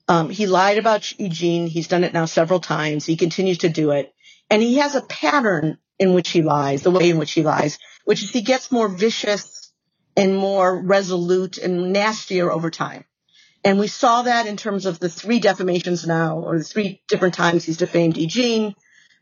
Um, 0.08 0.30
he 0.30 0.46
lied 0.46 0.78
about 0.78 1.18
Eugene. 1.18 1.66
He's 1.66 1.88
done 1.88 2.02
it 2.02 2.12
now 2.12 2.24
several 2.24 2.60
times. 2.60 3.06
He 3.06 3.16
continues 3.16 3.58
to 3.58 3.68
do 3.68 3.92
it, 3.92 4.12
and 4.50 4.60
he 4.60 4.76
has 4.76 4.96
a 4.96 5.02
pattern 5.02 5.78
in 5.98 6.14
which 6.14 6.30
he 6.30 6.42
lies, 6.42 6.82
the 6.82 6.90
way 6.90 7.10
in 7.10 7.18
which 7.18 7.32
he 7.32 7.42
lies, 7.42 7.78
which 8.04 8.22
is 8.22 8.30
he 8.30 8.42
gets 8.42 8.72
more 8.72 8.88
vicious 8.88 9.72
and 10.16 10.36
more 10.36 10.80
resolute 10.80 11.58
and 11.58 11.92
nastier 11.92 12.50
over 12.50 12.70
time. 12.70 13.04
And 13.64 13.78
we 13.78 13.86
saw 13.86 14.22
that 14.22 14.46
in 14.46 14.56
terms 14.56 14.84
of 14.84 14.98
the 14.98 15.08
three 15.08 15.40
defamations 15.40 16.06
now, 16.06 16.38
or 16.38 16.58
the 16.58 16.64
three 16.64 17.02
different 17.08 17.34
times 17.34 17.64
he's 17.64 17.78
defamed 17.78 18.16
Eugene. 18.16 18.74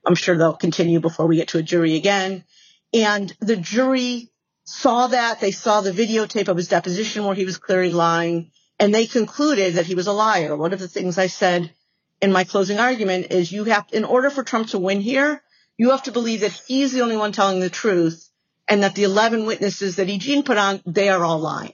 I'm 0.05 0.17
sure 0.17 0.37
they'll 0.37 0.55
continue 0.55 0.99
before 0.99 1.27
we 1.27 1.37
get 1.37 1.49
to 1.49 1.59
a 1.59 1.63
jury 1.63 1.95
again. 1.95 2.45
And 2.93 3.35
the 3.41 3.57
jury 3.57 4.31
saw 4.65 5.07
that. 5.07 5.41
They 5.41 5.53
saw 5.53 5.81
the 5.81 5.93
videotape 5.93 6.49
of 6.49 6.57
his 6.57 6.69
deposition 6.69 7.25
where 7.25 7.37
he 7.37 7.45
was 7.45 7.59
clearly 7.59 7.93
lying, 7.93 8.51
and 8.81 8.93
they 8.93 9.07
concluded 9.07 9.75
that 9.75 9.87
he 9.87 9.95
was 9.95 10.09
a 10.09 10.13
liar. 10.13 10.57
One 10.57 10.73
of 10.73 10.81
the 10.81 10.89
things 10.89 11.19
I 11.19 11.29
said 11.29 11.73
in 12.21 12.33
my 12.33 12.45
closing 12.45 12.79
argument 12.79 13.31
is 13.31 13.53
you 13.53 13.65
have, 13.65 13.87
in 13.93 14.05
order 14.05 14.29
for 14.29 14.43
Trump 14.43 14.69
to 14.69 14.79
win 14.79 15.01
here, 15.01 15.41
you 15.79 15.91
have 15.91 16.05
to 16.05 16.13
believe 16.13 16.41
that 16.41 16.53
he's 16.53 16.93
the 16.93 17.03
only 17.03 17.17
one 17.17 17.33
telling 17.33 17.61
the 17.61 17.71
truth 17.71 18.29
and 18.69 18.83
that 18.83 18.95
the 18.95 19.05
11 19.05 19.47
witnesses 19.47 19.97
that 19.97 20.09
Eugene 20.09 20.43
put 20.43 20.59
on, 20.59 20.81
they 20.87 21.09
are 21.09 21.25
all 21.25 21.39
lying. 21.39 21.73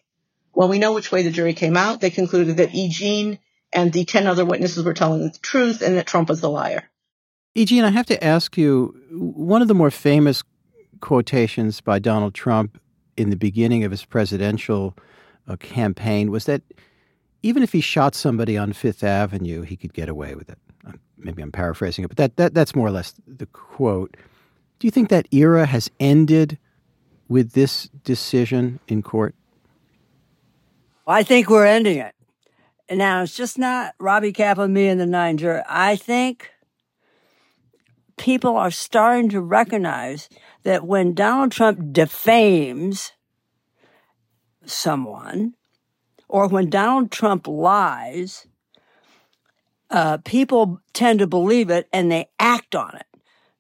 Well, 0.55 0.69
we 0.69 0.79
know 0.79 0.95
which 0.95 1.13
way 1.13 1.23
the 1.23 1.31
jury 1.31 1.55
came 1.55 1.77
out. 1.77 2.01
They 2.01 2.11
concluded 2.11 2.57
that 2.57 2.75
Eugene 2.75 3.39
and 3.73 3.93
the 3.93 4.05
10 4.05 4.27
other 4.27 4.45
witnesses 4.45 4.85
were 4.85 4.95
telling 4.95 5.23
the 5.23 5.39
truth 5.39 5.83
and 5.83 5.97
that 5.97 6.07
Trump 6.07 6.29
was 6.29 6.41
the 6.41 6.51
liar. 6.51 6.91
Eugene, 7.55 7.85
I 7.85 7.91
have 7.91 8.07
to 8.07 8.25
ask 8.25 8.57
you 8.57 8.95
one 9.11 9.63
of 9.63 9.69
the 9.69 9.75
more 9.75 9.91
famous 9.91 10.43
quotations 11.01 11.81
by 11.81 11.99
Donald 11.99 12.35
Trump 12.35 12.81
in 13.17 13.31
the 13.31 13.37
beginning 13.37 13.85
of 13.85 13.91
his 13.91 14.05
presidential 14.05 14.97
uh, 15.47 15.57
campaign 15.57 16.31
was 16.31 16.45
that 16.45 16.63
even 17.43 17.63
if 17.63 17.73
he 17.73 17.81
shot 17.81 18.15
somebody 18.15 18.57
on 18.57 18.73
Fifth 18.73 19.05
Avenue, 19.05 19.63
he 19.63 19.77
could 19.77 19.93
get 19.93 20.09
away 20.09 20.35
with 20.35 20.49
it. 20.51 20.59
Maybe 21.17 21.43
I'm 21.43 21.53
paraphrasing 21.53 22.05
it, 22.05 22.09
but 22.09 22.17
that, 22.17 22.37
that 22.37 22.55
that's 22.55 22.75
more 22.75 22.87
or 22.87 22.93
less 22.93 23.15
the 23.27 23.47
quote. 23.47 24.17
Do 24.79 24.87
you 24.87 24.91
think 24.91 25.09
that 25.09 25.27
era 25.33 25.67
has 25.67 25.91
ended 25.99 26.59
with 27.29 27.53
this 27.53 27.89
decision 28.05 28.79
in 28.87 29.03
court? 29.03 29.35
I 31.07 31.23
think 31.23 31.51
we're 31.51 31.67
ending 31.67 31.99
it. 31.99 32.15
Now, 32.91 33.23
it's 33.23 33.37
just 33.37 33.59
not 33.59 33.95
Robbie 33.99 34.33
Kaplan, 34.33 34.73
me, 34.73 34.89
and 34.89 35.01
the 35.01 35.07
nine 35.07 35.37
jury. 35.37 35.63
I 35.69 35.97
think 35.97 36.51
people 38.17 38.57
are 38.57 38.71
starting 38.71 39.29
to 39.31 39.41
recognize 39.41 40.29
that 40.63 40.87
when 40.87 41.15
Donald 41.15 41.53
Trump 41.53 41.93
defames 41.93 43.13
someone, 44.65 45.55
or 46.29 46.49
when 46.49 46.69
Donald 46.69 47.11
Trump 47.11 47.47
lies, 47.47 48.47
uh, 49.91 50.19
people 50.19 50.81
tend 50.93 51.19
to 51.19 51.27
believe 51.27 51.71
it 51.71 51.89
and 51.93 52.11
they 52.11 52.29
act 52.39 52.75
on 52.75 52.97
it. 52.97 53.07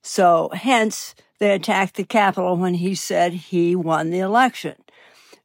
So, 0.02 0.50
hence, 0.52 1.14
they 1.38 1.52
attacked 1.52 1.96
the 1.96 2.04
Capitol 2.04 2.56
when 2.56 2.74
he 2.74 2.94
said 2.94 3.32
he 3.32 3.76
won 3.76 4.10
the 4.10 4.20
election. 4.20 4.74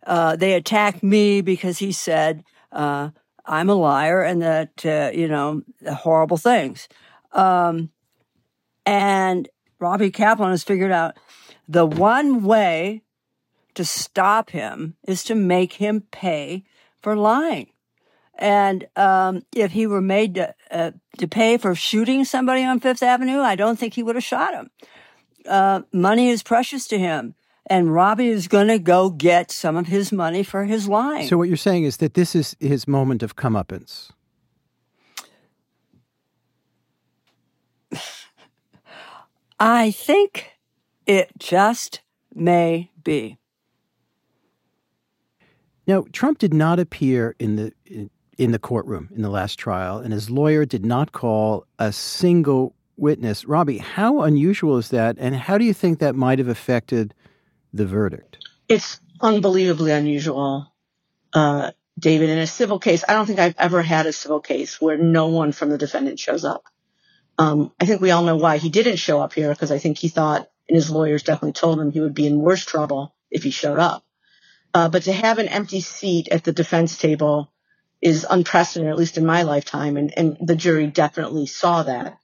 Uh, 0.05 0.35
they 0.35 0.53
attacked 0.53 1.03
me 1.03 1.41
because 1.41 1.79
he 1.79 1.91
said 1.91 2.43
uh, 2.71 3.09
I'm 3.45 3.69
a 3.69 3.75
liar 3.75 4.21
and 4.21 4.41
that 4.41 4.85
uh, 4.85 5.11
you 5.13 5.27
know 5.27 5.63
horrible 5.87 6.37
things. 6.37 6.87
Um, 7.31 7.89
and 8.85 9.47
Robbie 9.79 10.11
Kaplan 10.11 10.51
has 10.51 10.63
figured 10.63 10.91
out 10.91 11.17
the 11.67 11.85
one 11.85 12.43
way 12.43 13.01
to 13.75 13.85
stop 13.85 14.51
him 14.51 14.95
is 15.07 15.23
to 15.25 15.35
make 15.35 15.73
him 15.73 16.01
pay 16.11 16.63
for 17.01 17.15
lying. 17.15 17.72
And 18.43 18.85
um, 18.97 19.45
if 19.55 19.71
he 19.71 19.87
were 19.87 20.01
made 20.01 20.35
to, 20.35 20.53
uh, 20.69 20.91
to 21.17 21.27
pay 21.29 21.57
for 21.57 21.75
shooting 21.75 22.25
somebody 22.25 22.61
on 22.61 22.81
Fifth 22.81 23.01
Avenue, 23.01 23.39
I 23.39 23.55
don't 23.55 23.79
think 23.79 23.93
he 23.93 24.03
would 24.03 24.15
have 24.15 24.23
shot 24.23 24.53
him. 24.53 24.69
Uh, 25.47 25.83
money 25.93 26.27
is 26.27 26.43
precious 26.43 26.85
to 26.89 26.99
him. 26.99 27.35
And 27.67 27.93
Robbie 27.93 28.27
is 28.27 28.49
going 28.49 28.67
to 28.67 28.79
go 28.79 29.09
get 29.09 29.49
some 29.49 29.77
of 29.77 29.87
his 29.87 30.11
money 30.11 30.43
for 30.43 30.65
his 30.65 30.89
lying. 30.89 31.29
So, 31.29 31.37
what 31.37 31.47
you're 31.47 31.55
saying 31.55 31.85
is 31.85 31.95
that 31.97 32.15
this 32.15 32.35
is 32.35 32.57
his 32.59 32.85
moment 32.85 33.23
of 33.23 33.37
comeuppance. 33.37 34.11
I 39.57 39.91
think 39.91 40.51
it 41.07 41.31
just 41.39 42.01
may 42.35 42.91
be. 43.01 43.37
Now, 45.87 46.03
Trump 46.11 46.39
did 46.39 46.53
not 46.53 46.79
appear 46.79 47.37
in 47.39 47.55
the 47.55 47.71
in 48.37 48.51
the 48.51 48.59
courtroom 48.59 49.09
in 49.15 49.21
the 49.21 49.29
last 49.29 49.57
trial, 49.57 49.97
and 49.99 50.13
his 50.13 50.29
lawyer 50.29 50.65
did 50.65 50.85
not 50.85 51.11
call 51.11 51.65
a 51.79 51.91
single 51.91 52.75
witness. 52.97 53.45
Robbie, 53.45 53.77
how 53.77 54.21
unusual 54.21 54.77
is 54.77 54.89
that, 54.89 55.17
and 55.19 55.35
how 55.35 55.57
do 55.57 55.65
you 55.65 55.73
think 55.73 55.99
that 55.99 56.15
might 56.15 56.39
have 56.39 56.47
affected 56.47 57.13
the 57.73 57.85
verdict? 57.85 58.37
It's 58.67 58.99
unbelievably 59.21 59.91
unusual, 59.91 60.73
uh, 61.33 61.71
David. 61.97 62.29
In 62.29 62.39
a 62.39 62.47
civil 62.47 62.79
case, 62.79 63.03
I 63.07 63.13
don't 63.13 63.25
think 63.25 63.39
I've 63.39 63.55
ever 63.57 63.81
had 63.81 64.05
a 64.05 64.13
civil 64.13 64.39
case 64.39 64.81
where 64.81 64.97
no 64.97 65.27
one 65.27 65.51
from 65.51 65.69
the 65.69 65.77
defendant 65.77 66.19
shows 66.19 66.45
up. 66.45 66.63
Um, 67.37 67.71
I 67.79 67.85
think 67.85 68.01
we 68.01 68.11
all 68.11 68.23
know 68.23 68.35
why 68.35 68.57
he 68.57 68.69
didn't 68.69 68.97
show 68.97 69.21
up 69.21 69.33
here 69.33 69.49
because 69.49 69.71
I 69.71 69.79
think 69.79 69.97
he 69.97 70.07
thought, 70.07 70.49
and 70.69 70.75
his 70.75 70.89
lawyers 70.89 71.23
definitely 71.23 71.53
told 71.53 71.79
him 71.79 71.91
he 71.91 71.99
would 71.99 72.13
be 72.13 72.27
in 72.27 72.39
worse 72.39 72.63
trouble 72.63 73.15
if 73.31 73.43
he 73.43 73.49
showed 73.49 73.79
up. 73.79 74.03
Uh, 74.73 74.89
but 74.89 75.03
to 75.03 75.13
have 75.13 75.37
an 75.39 75.47
empty 75.47 75.81
seat 75.81 76.29
at 76.29 76.43
the 76.43 76.51
defense 76.51 76.97
table 76.97 77.52
is 78.03 78.25
unprecedented, 78.29 78.91
at 78.91 78.97
least 78.97 79.17
in 79.17 79.25
my 79.25 79.43
lifetime, 79.43 79.95
and, 79.95 80.13
and 80.17 80.37
the 80.41 80.55
jury 80.55 80.87
definitely 80.87 81.45
saw 81.45 81.83
that. 81.83 82.17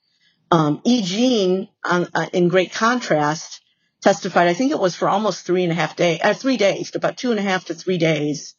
Um, 0.52 0.82
E. 0.84 1.02
Jean, 1.02 1.70
uh, 1.84 2.06
in 2.34 2.50
great 2.50 2.74
contrast, 2.74 3.62
testified. 4.02 4.48
I 4.48 4.54
think 4.54 4.72
it 4.72 4.80
was 4.80 4.96
for 4.96 5.08
almost 5.08 5.46
three 5.46 5.64
and 5.64 5.72
a 5.72 5.76
half 5.76 5.96
days, 5.96 6.20
uh, 6.24 6.34
three 6.34 6.58
days, 6.58 6.94
about 6.96 7.18
two 7.18 7.32
and 7.32 7.40
a 7.40 7.44
half 7.44 7.66
to 7.66 7.74
three 7.74 7.98
days, 7.98 8.56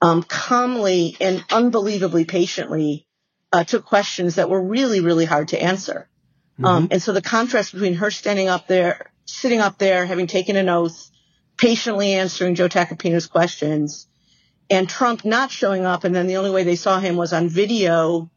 um, 0.00 0.22
calmly 0.22 1.16
and 1.20 1.44
unbelievably 1.50 2.24
patiently 2.24 3.06
uh, 3.52 3.64
took 3.64 3.84
questions 3.84 4.36
that 4.36 4.48
were 4.48 4.62
really, 4.62 5.00
really 5.00 5.24
hard 5.24 5.48
to 5.48 5.60
answer. 5.60 6.08
Mm-hmm. 6.54 6.64
Um, 6.64 6.88
and 6.92 7.02
so 7.02 7.12
the 7.12 7.22
contrast 7.22 7.72
between 7.72 7.94
her 7.94 8.10
standing 8.10 8.48
up 8.48 8.68
there, 8.68 9.10
sitting 9.24 9.60
up 9.60 9.78
there, 9.78 10.06
having 10.06 10.28
taken 10.28 10.56
an 10.56 10.68
oath, 10.68 11.10
patiently 11.56 12.14
answering 12.14 12.54
Joe 12.54 12.68
Tacopina's 12.68 13.26
questions, 13.26 14.06
and 14.70 14.88
Trump 14.88 15.24
not 15.24 15.50
showing 15.50 15.84
up, 15.84 16.04
and 16.04 16.14
then 16.14 16.26
the 16.26 16.36
only 16.36 16.50
way 16.50 16.64
they 16.64 16.76
saw 16.76 16.98
him 16.98 17.16
was 17.16 17.32
on 17.32 17.48
video 17.48 18.30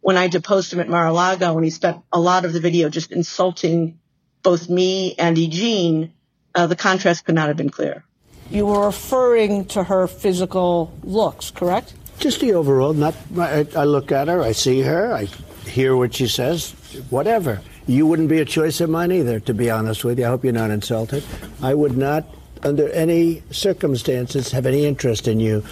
when 0.00 0.16
I 0.16 0.28
deposed 0.28 0.72
him 0.72 0.80
at 0.80 0.88
Mar-a-Lago, 0.88 1.56
and 1.56 1.64
he 1.64 1.70
spent 1.70 2.02
a 2.12 2.20
lot 2.20 2.44
of 2.44 2.52
the 2.52 2.60
video 2.60 2.88
just 2.90 3.10
insulting 3.10 3.98
both 4.42 4.68
me 4.68 5.14
and 5.18 5.38
Eugene, 5.38 6.12
uh, 6.54 6.66
the 6.66 6.76
contrast 6.76 7.24
could 7.24 7.34
not 7.34 7.48
have 7.48 7.56
been 7.56 7.70
clearer. 7.70 8.04
You 8.50 8.66
were 8.66 8.86
referring 8.86 9.64
to 9.68 9.82
her 9.84 10.06
physical 10.06 10.92
looks, 11.02 11.50
correct? 11.50 11.94
Just 12.18 12.40
the 12.40 12.52
overall. 12.52 12.92
Not. 12.92 13.14
I, 13.38 13.66
I 13.74 13.84
look 13.84 14.12
at 14.12 14.28
her, 14.28 14.42
I 14.42 14.52
see 14.52 14.82
her, 14.82 15.12
I 15.12 15.24
hear 15.66 15.96
what 15.96 16.14
she 16.14 16.28
says, 16.28 16.72
whatever. 17.10 17.60
You 17.86 18.06
wouldn't 18.06 18.28
be 18.28 18.38
a 18.38 18.44
choice 18.44 18.80
of 18.80 18.90
mine 18.90 19.10
either, 19.10 19.40
to 19.40 19.54
be 19.54 19.70
honest 19.70 20.04
with 20.04 20.18
you. 20.18 20.26
I 20.26 20.28
hope 20.28 20.44
you're 20.44 20.52
not 20.52 20.70
insulted. 20.70 21.24
I 21.62 21.74
would 21.74 21.96
not, 21.96 22.24
under 22.64 22.88
any 22.90 23.42
circumstances, 23.50 24.50
have 24.52 24.66
any 24.66 24.86
interest 24.86 25.28
in 25.28 25.40
you. 25.40 25.62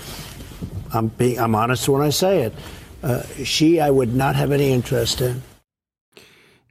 I'm 0.93 1.09
being. 1.09 1.39
I'm 1.39 1.55
honest 1.55 1.89
when 1.89 2.03
I 2.03 2.11
say 2.11 2.43
it. 2.43 2.55
Uh, 3.03 3.23
she, 3.43 3.81
I 3.81 3.91
would 3.91 4.15
not 4.15 4.37
have 4.37 4.53
any 4.53 4.73
interest 4.73 5.21
in. 5.21 5.43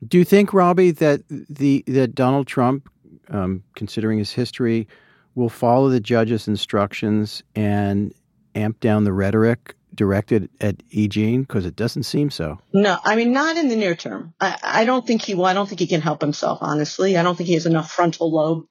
Do 0.08 0.18
you 0.18 0.24
think, 0.26 0.54
Robbie, 0.54 0.92
that 0.92 1.22
the 1.28 1.84
that 1.88 2.16
Donald 2.16 2.48
Trump, 2.48 2.90
um, 3.30 3.64
considering 3.76 4.20
his 4.20 4.32
history, 4.32 4.88
will 5.36 5.50
follow 5.50 5.90
the 5.90 6.00
judge's 6.00 6.48
instructions 6.48 7.44
and 7.56 8.14
amp 8.56 8.80
down 8.80 9.04
the 9.04 9.14
rhetoric 9.14 9.76
directed 9.94 10.50
at 10.62 10.82
E. 10.92 11.08
Jean? 11.08 11.42
Because 11.42 11.66
it 11.66 11.76
doesn't 11.76 12.04
seem 12.04 12.30
so. 12.30 12.60
No, 12.74 12.98
I 13.04 13.16
mean 13.16 13.34
not 13.34 13.58
in 13.58 13.68
the 13.68 13.76
near 13.76 13.96
term. 13.96 14.34
I, 14.40 14.58
I 14.64 14.86
don't 14.86 15.06
think 15.06 15.24
he 15.24 15.36
will. 15.36 15.46
I 15.46 15.54
don't 15.54 15.68
think 15.68 15.80
he 15.80 15.88
can 15.88 16.02
help 16.02 16.22
himself. 16.22 16.60
Honestly, 16.62 17.18
I 17.18 17.24
don't 17.24 17.36
think 17.36 17.48
he 17.48 17.56
has 17.56 17.66
enough 17.66 17.92
frontal 17.92 18.32
lobe 18.32 18.66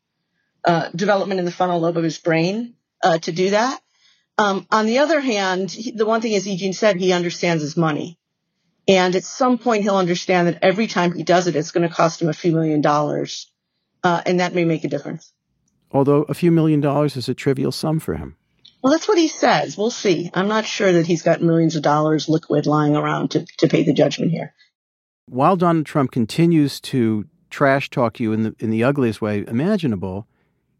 uh, 0.64 0.90
development 0.94 1.38
in 1.38 1.46
the 1.46 1.52
frontal 1.52 1.80
lobe 1.80 1.96
of 1.96 2.04
his 2.04 2.18
brain 2.18 2.74
uh, 3.02 3.18
to 3.18 3.32
do 3.32 3.50
that. 3.50 3.80
Um, 4.38 4.66
on 4.70 4.86
the 4.86 4.98
other 4.98 5.20
hand, 5.20 5.70
he, 5.70 5.90
the 5.90 6.06
one 6.06 6.20
thing, 6.20 6.34
as 6.34 6.46
Eugene 6.46 6.72
said, 6.72 6.96
he 6.96 7.12
understands 7.12 7.62
his 7.62 7.76
money. 7.76 8.18
And 8.88 9.14
at 9.14 9.24
some 9.24 9.58
point, 9.58 9.82
he'll 9.82 9.96
understand 9.96 10.48
that 10.48 10.58
every 10.62 10.86
time 10.86 11.12
he 11.12 11.22
does 11.22 11.46
it, 11.46 11.56
it's 11.56 11.70
going 11.70 11.88
to 11.88 11.94
cost 11.94 12.22
him 12.22 12.28
a 12.28 12.32
few 12.32 12.52
million 12.52 12.80
dollars. 12.80 13.50
Uh, 14.02 14.22
and 14.24 14.40
that 14.40 14.54
may 14.54 14.64
make 14.64 14.84
a 14.84 14.88
difference. 14.88 15.32
Although 15.92 16.22
a 16.22 16.34
few 16.34 16.50
million 16.50 16.80
dollars 16.80 17.16
is 17.16 17.28
a 17.28 17.34
trivial 17.34 17.72
sum 17.72 18.00
for 18.00 18.14
him. 18.14 18.36
Well, 18.82 18.92
that's 18.92 19.08
what 19.08 19.18
he 19.18 19.28
says. 19.28 19.76
We'll 19.76 19.90
see. 19.90 20.30
I'm 20.32 20.48
not 20.48 20.64
sure 20.64 20.90
that 20.92 21.06
he's 21.06 21.22
got 21.22 21.42
millions 21.42 21.76
of 21.76 21.82
dollars 21.82 22.28
liquid 22.28 22.66
lying 22.66 22.96
around 22.96 23.32
to, 23.32 23.44
to 23.58 23.68
pay 23.68 23.82
the 23.82 23.92
judgment 23.92 24.32
here. 24.32 24.54
While 25.26 25.56
Donald 25.56 25.84
Trump 25.84 26.12
continues 26.12 26.80
to 26.80 27.26
trash 27.50 27.90
talk 27.90 28.18
you 28.20 28.32
in 28.32 28.42
the, 28.42 28.56
in 28.58 28.70
the 28.70 28.84
ugliest 28.84 29.20
way 29.20 29.44
imaginable, 29.46 30.26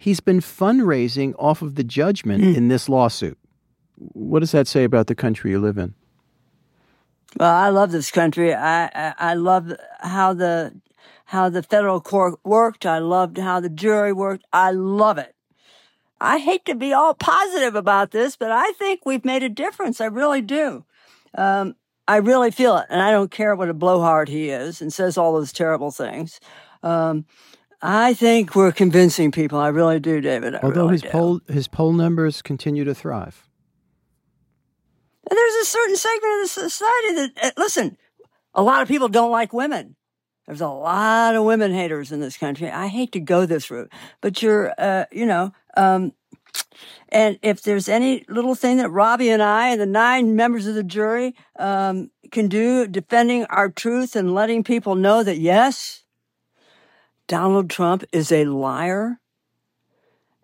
he's 0.00 0.19
been 0.19 0.40
fundraising 0.40 1.35
off 1.38 1.61
of 1.61 1.75
the 1.75 1.85
judgment 1.85 2.42
mm. 2.42 2.57
in 2.57 2.69
this 2.69 2.88
lawsuit. 2.88 3.38
What 3.97 4.40
does 4.40 4.50
that 4.52 4.66
say 4.66 4.83
about 4.83 5.07
the 5.07 5.14
country 5.14 5.50
you 5.50 5.61
live 5.61 5.76
in? 5.76 5.95
Well, 7.38 7.54
I 7.54 7.69
love 7.69 7.92
this 7.92 8.11
country. 8.11 8.54
I, 8.54 8.87
I, 8.87 9.14
I 9.19 9.35
love 9.35 9.73
how 10.00 10.33
the 10.35 10.80
how 11.26 11.49
the 11.49 11.62
federal 11.62 12.00
court 12.00 12.40
worked. 12.42 12.85
I 12.85 12.99
loved 12.99 13.38
how 13.38 13.61
the 13.61 13.69
jury 13.69 14.12
worked. 14.12 14.45
I 14.52 14.73
love 14.73 15.16
it. 15.16 15.37
I 16.21 16.38
hate 16.38 16.64
to 16.64 16.75
be 16.75 16.92
all 16.92 17.14
positive 17.14 17.76
about 17.76 18.11
this, 18.11 18.37
but 18.37 18.50
I 18.50 18.73
think 18.73 19.02
we've 19.07 19.25
made 19.25 19.45
a 19.45 19.49
difference. 19.49 20.00
I 20.00 20.07
really 20.07 20.42
do. 20.42 20.85
Um, 21.35 21.76
I 22.09 22.16
really 22.16 22.50
feel 22.50 22.76
it, 22.78 22.87
and 22.90 23.00
I 23.00 23.12
don't 23.12 23.30
care 23.30 23.54
what 23.54 23.69
a 23.69 23.75
blowhard 23.75 24.28
he 24.28 24.49
is 24.49 24.83
and 24.83 24.92
says 24.92 25.16
all 25.16 25.35
those 25.35 25.52
terrible 25.52 25.92
things. 25.92 26.40
Um, 26.83 27.26
I 27.83 28.15
think 28.15 28.55
we're 28.55 28.73
convincing 28.73 29.33
people. 29.33 29.59
I 29.59 29.69
really 29.69 30.01
do, 30.01 30.21
David. 30.21 30.55
I 30.55 30.61
Although 30.63 30.83
really 30.83 30.93
his 30.93 31.03
do. 31.03 31.09
poll 31.09 31.41
his 31.49 31.69
poll 31.69 31.93
numbers 31.93 32.43
continue 32.43 32.85
to 32.85 32.95
thrive. 32.95 33.49
And 35.29 35.37
there's 35.37 35.55
a 35.55 35.65
certain 35.65 35.97
segment 35.97 36.35
of 36.35 36.43
the 36.43 36.49
society 36.49 37.15
that, 37.15 37.31
uh, 37.43 37.51
listen, 37.57 37.97
a 38.53 38.63
lot 38.63 38.83
of 38.83 38.89
people 38.89 39.09
don't 39.09 39.31
like 39.31 39.53
women. 39.53 39.95
There's 40.47 40.61
a 40.61 40.69
lot 40.69 41.37
of 41.37 41.45
women 41.45 41.73
haters 41.73 42.11
in 42.11 42.19
this 42.19 42.37
country. 42.37 42.69
I 42.69 42.89
hate 42.89 43.13
to 43.13 43.21
go 43.21 43.47
this 43.47 43.71
route, 43.71 43.93
but 44.21 44.43
you're, 44.43 44.75
uh, 44.77 45.05
you 45.13 45.27
know, 45.27 45.53
um, 45.77 46.13
and 47.11 47.39
if 47.43 47.63
there's 47.63 47.89
any 47.89 48.25
little 48.29 48.57
thing 48.57 48.79
that 48.79 48.91
Robbie 48.91 49.31
and 49.31 49.43
I 49.43 49.69
and 49.69 49.81
the 49.81 49.87
nine 49.87 50.35
members 50.35 50.67
of 50.67 50.75
the 50.75 50.83
jury 50.83 51.37
um, 51.59 52.11
can 52.33 52.49
do 52.49 52.89
defending 52.89 53.45
our 53.45 53.69
truth 53.69 54.17
and 54.17 54.35
letting 54.35 54.65
people 54.65 54.97
know 54.97 55.23
that 55.23 55.39
yes, 55.39 56.00
Donald 57.31 57.71
Trump 57.71 58.03
is 58.11 58.33
a 58.33 58.45
liar 58.47 59.21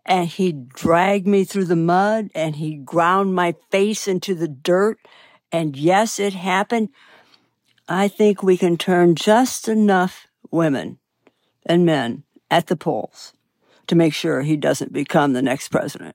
and 0.04 0.28
he 0.28 0.52
dragged 0.52 1.26
me 1.26 1.42
through 1.42 1.64
the 1.64 1.74
mud 1.74 2.30
and 2.32 2.54
he 2.54 2.76
ground 2.76 3.34
my 3.34 3.56
face 3.72 4.06
into 4.06 4.36
the 4.36 4.46
dirt. 4.46 4.96
And 5.50 5.76
yes, 5.76 6.20
it 6.20 6.32
happened. 6.32 6.90
I 7.88 8.06
think 8.06 8.40
we 8.40 8.56
can 8.56 8.76
turn 8.76 9.16
just 9.16 9.66
enough 9.66 10.28
women 10.52 11.00
and 11.68 11.84
men 11.84 12.22
at 12.52 12.68
the 12.68 12.76
polls 12.76 13.32
to 13.88 13.96
make 13.96 14.14
sure 14.14 14.42
he 14.42 14.56
doesn't 14.56 14.92
become 14.92 15.32
the 15.32 15.42
next 15.42 15.70
president. 15.70 16.14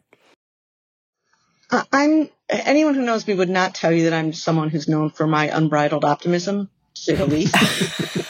Uh, 1.70 1.84
I'm 1.92 2.30
anyone 2.50 2.94
who 2.94 3.04
knows 3.04 3.28
me 3.28 3.34
would 3.34 3.50
not 3.50 3.75
tell 3.75 3.92
you 3.92 4.06
that 4.06 4.13
I'm 4.13 4.32
someone 4.32 4.70
who's 4.70 4.88
known 4.88 5.10
for 5.10 5.28
my 5.28 5.50
unbridled 5.54 6.06
optimism, 6.06 6.70
to 6.94 7.01
say 7.01 7.16
the 7.16 7.25
least. 7.25 7.56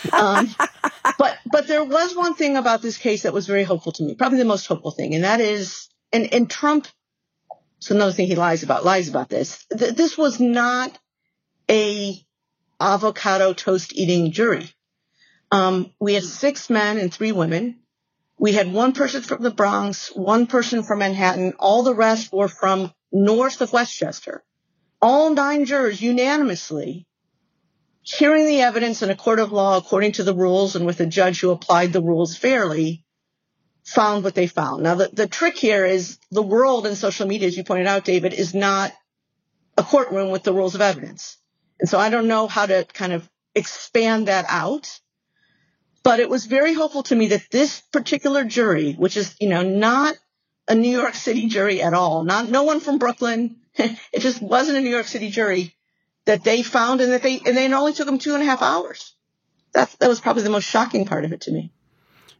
um, 0.14 0.50
there 1.72 1.84
was 1.86 2.14
one 2.14 2.36
thing 2.36 2.58
about 2.58 2.82
this 2.82 2.98
case 2.98 3.24
that 3.24 3.34
was 3.34 3.48
very 3.48 3.64
hopeful 3.64 3.94
to 3.94 4.04
me, 4.04 4.14
probably 4.14 4.38
the 4.38 4.46
most 4.46 4.68
hopeful 4.68 4.92
thing, 4.92 5.16
and 5.16 5.24
that 5.24 5.40
is, 5.40 5.88
and 6.12 6.34
and 6.34 6.50
Trump. 6.50 6.86
So 7.80 7.96
another 7.96 8.12
thing 8.12 8.28
he 8.28 8.36
lies 8.36 8.62
about 8.62 8.84
lies 8.84 9.08
about 9.08 9.30
this. 9.30 9.66
Th- 9.76 9.96
this 9.96 10.18
was 10.18 10.40
not 10.40 10.98
a 11.70 12.22
avocado 12.80 13.54
toast 13.54 13.94
eating 13.96 14.34
jury. 14.34 14.70
Um, 15.50 15.92
we 16.00 16.14
had 16.14 16.24
six 16.24 16.70
men 16.70 16.98
and 16.98 17.14
three 17.14 17.32
women. 17.32 17.80
We 18.38 18.52
had 18.52 18.74
one 18.74 18.92
person 18.92 19.22
from 19.22 19.42
the 19.42 19.52
Bronx, 19.52 20.10
one 20.14 20.48
person 20.48 20.84
from 20.84 21.00
Manhattan. 21.00 21.54
All 21.58 21.84
the 21.84 21.96
rest 21.96 22.34
were 22.34 22.50
from 22.50 22.94
north 23.14 23.62
of 23.62 23.72
Westchester. 23.72 24.44
All 25.02 25.30
nine 25.34 25.64
jurors 25.66 26.02
unanimously 26.02 27.08
hearing 28.02 28.46
the 28.46 28.62
evidence 28.62 29.02
in 29.02 29.10
a 29.10 29.16
court 29.16 29.40
of 29.40 29.52
law 29.52 29.78
according 29.78 30.14
to 30.14 30.24
the 30.24 30.34
rules 30.34 30.76
and 30.76 30.86
with 30.86 31.00
a 31.00 31.06
judge 31.06 31.40
who 31.40 31.52
applied 31.52 31.94
the 31.94 32.02
rules 32.02 32.36
fairly 32.36 33.04
found 33.84 34.24
what 34.24 34.36
they 34.36 34.48
found. 34.48 34.84
Now 34.84 34.96
the, 34.96 35.10
the 35.12 35.28
trick 35.28 35.58
here 35.58 35.86
is 35.86 36.18
the 36.32 36.42
world 36.42 36.86
and 36.86 36.98
social 36.98 37.28
media, 37.28 37.48
as 37.48 37.58
you 37.58 37.64
pointed 37.64 37.88
out, 37.88 38.06
David, 38.06 38.34
is 38.34 38.54
not 38.54 38.92
a 39.78 39.84
courtroom 39.84 40.32
with 40.32 40.44
the 40.44 40.54
rules 40.54 40.76
of 40.76 40.82
evidence. 40.82 41.38
And 41.80 41.90
so 41.90 42.00
I 42.00 42.10
don't 42.10 42.28
know 42.28 42.48
how 42.48 42.66
to 42.66 42.86
kind 42.94 43.14
of 43.14 43.28
expand 43.56 44.28
that 44.28 44.46
out. 44.48 45.00
But 46.04 46.20
it 46.20 46.30
was 46.30 46.46
very 46.46 46.74
hopeful 46.74 47.04
to 47.04 47.16
me 47.16 47.28
that 47.28 47.52
this 47.52 47.82
particular 47.92 48.44
jury, 48.44 48.94
which 48.94 49.18
is, 49.18 49.36
you 49.40 49.50
know, 49.50 49.62
not 49.62 50.16
a 50.68 50.74
New 50.74 50.90
York 50.90 51.14
City 51.14 51.48
jury 51.48 51.82
at 51.82 51.94
all, 51.94 52.24
not 52.24 52.50
no 52.50 52.64
one 52.64 52.80
from 52.80 52.98
Brooklyn. 52.98 53.58
it 53.76 54.20
just 54.20 54.42
wasn't 54.42 54.78
a 54.78 54.82
New 54.82 54.90
York 54.90 55.06
City 55.06 55.30
jury 55.30 55.76
that 56.26 56.44
they 56.44 56.62
found 56.64 57.02
and 57.02 57.12
that 57.12 57.24
they 57.24 57.40
and 57.46 57.58
it 57.58 57.72
only 57.72 57.94
took 57.94 58.06
them 58.06 58.20
two 58.20 58.34
and 58.34 58.44
a 58.44 58.46
half 58.46 58.62
hours. 58.62 59.16
That 59.74 59.96
that 60.00 60.10
was 60.10 60.20
probably 60.20 60.44
the 60.44 60.50
most 60.50 60.66
shocking 60.66 61.06
part 61.06 61.26
of 61.26 61.32
it 61.32 61.42
to 61.42 61.52
me. 61.52 61.72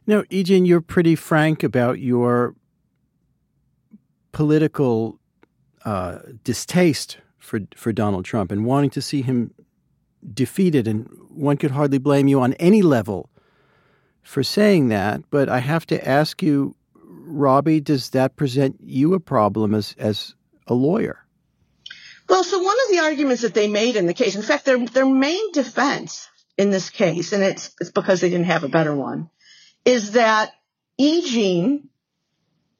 Now, 0.06 0.24
E. 0.30 0.42
You're 0.42 0.80
pretty 0.80 1.14
frank 1.14 1.62
about 1.62 1.98
your 2.00 2.54
political 4.32 5.18
uh, 5.84 6.18
distaste 6.44 7.18
for 7.38 7.60
for 7.76 7.92
Donald 7.92 8.24
Trump 8.24 8.52
and 8.52 8.64
wanting 8.64 8.90
to 8.90 9.02
see 9.02 9.22
him 9.22 9.54
defeated, 10.32 10.86
and 10.86 11.08
one 11.28 11.56
could 11.56 11.72
hardly 11.72 11.98
blame 11.98 12.28
you 12.28 12.40
on 12.40 12.52
any 12.54 12.82
level 12.82 13.30
for 14.22 14.42
saying 14.42 14.88
that. 14.88 15.22
But 15.30 15.48
I 15.48 15.58
have 15.58 15.86
to 15.86 16.08
ask 16.08 16.42
you, 16.42 16.76
Robbie, 16.94 17.80
does 17.80 18.10
that 18.10 18.36
present 18.36 18.78
you 18.80 19.14
a 19.14 19.20
problem 19.20 19.74
as 19.74 19.94
as 19.98 20.34
a 20.66 20.74
lawyer? 20.74 21.24
Well, 22.28 22.44
so 22.44 22.62
one 22.62 22.76
of 22.84 22.90
the 22.90 23.00
arguments 23.00 23.42
that 23.42 23.54
they 23.54 23.68
made 23.68 23.96
in 23.96 24.06
the 24.06 24.14
case, 24.14 24.36
in 24.36 24.42
fact, 24.42 24.64
their 24.64 24.78
their 24.86 25.06
main 25.06 25.52
defense 25.52 26.28
in 26.56 26.70
this 26.70 26.90
case, 26.90 27.32
and 27.32 27.42
it's 27.42 27.74
it's 27.80 27.90
because 27.90 28.20
they 28.20 28.30
didn't 28.30 28.46
have 28.46 28.64
a 28.64 28.68
better 28.68 28.94
one, 28.94 29.30
is 29.84 30.12
that 30.12 30.52
E. 30.98 31.28
Jean, 31.28 31.88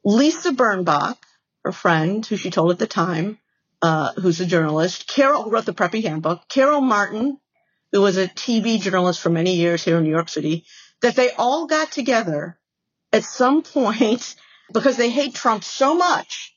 Lisa 0.03 0.51
Birnbach, 0.51 1.17
her 1.63 1.71
friend, 1.71 2.25
who 2.25 2.37
she 2.37 2.49
told 2.49 2.71
at 2.71 2.79
the 2.79 2.87
time, 2.87 3.39
uh, 3.81 4.13
who's 4.13 4.39
a 4.39 4.45
journalist, 4.45 5.07
Carol, 5.07 5.43
who 5.43 5.51
wrote 5.51 5.65
the 5.65 5.73
Preppy 5.73 6.03
Handbook, 6.03 6.47
Carol 6.47 6.81
Martin, 6.81 7.37
who 7.91 8.01
was 8.01 8.17
a 8.17 8.27
TV 8.27 8.79
journalist 8.79 9.21
for 9.21 9.29
many 9.29 9.55
years 9.55 9.83
here 9.83 9.97
in 9.97 10.03
New 10.03 10.09
York 10.09 10.29
City, 10.29 10.65
that 11.01 11.15
they 11.15 11.31
all 11.31 11.67
got 11.67 11.91
together 11.91 12.57
at 13.11 13.23
some 13.23 13.61
point 13.73 14.35
because 14.71 14.97
they 14.97 15.09
hate 15.09 15.35
Trump 15.35 15.63
so 15.63 15.95
much 15.95 16.52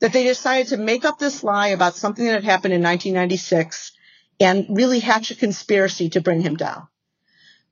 that 0.00 0.12
they 0.12 0.24
decided 0.24 0.68
to 0.68 0.76
make 0.76 1.04
up 1.04 1.18
this 1.18 1.42
lie 1.42 1.68
about 1.68 1.96
something 1.96 2.24
that 2.24 2.34
had 2.34 2.44
happened 2.44 2.74
in 2.74 2.82
1996 2.82 3.92
and 4.40 4.66
really 4.70 5.00
hatch 5.00 5.30
a 5.30 5.34
conspiracy 5.34 6.10
to 6.10 6.20
bring 6.20 6.40
him 6.40 6.56
down. 6.56 6.88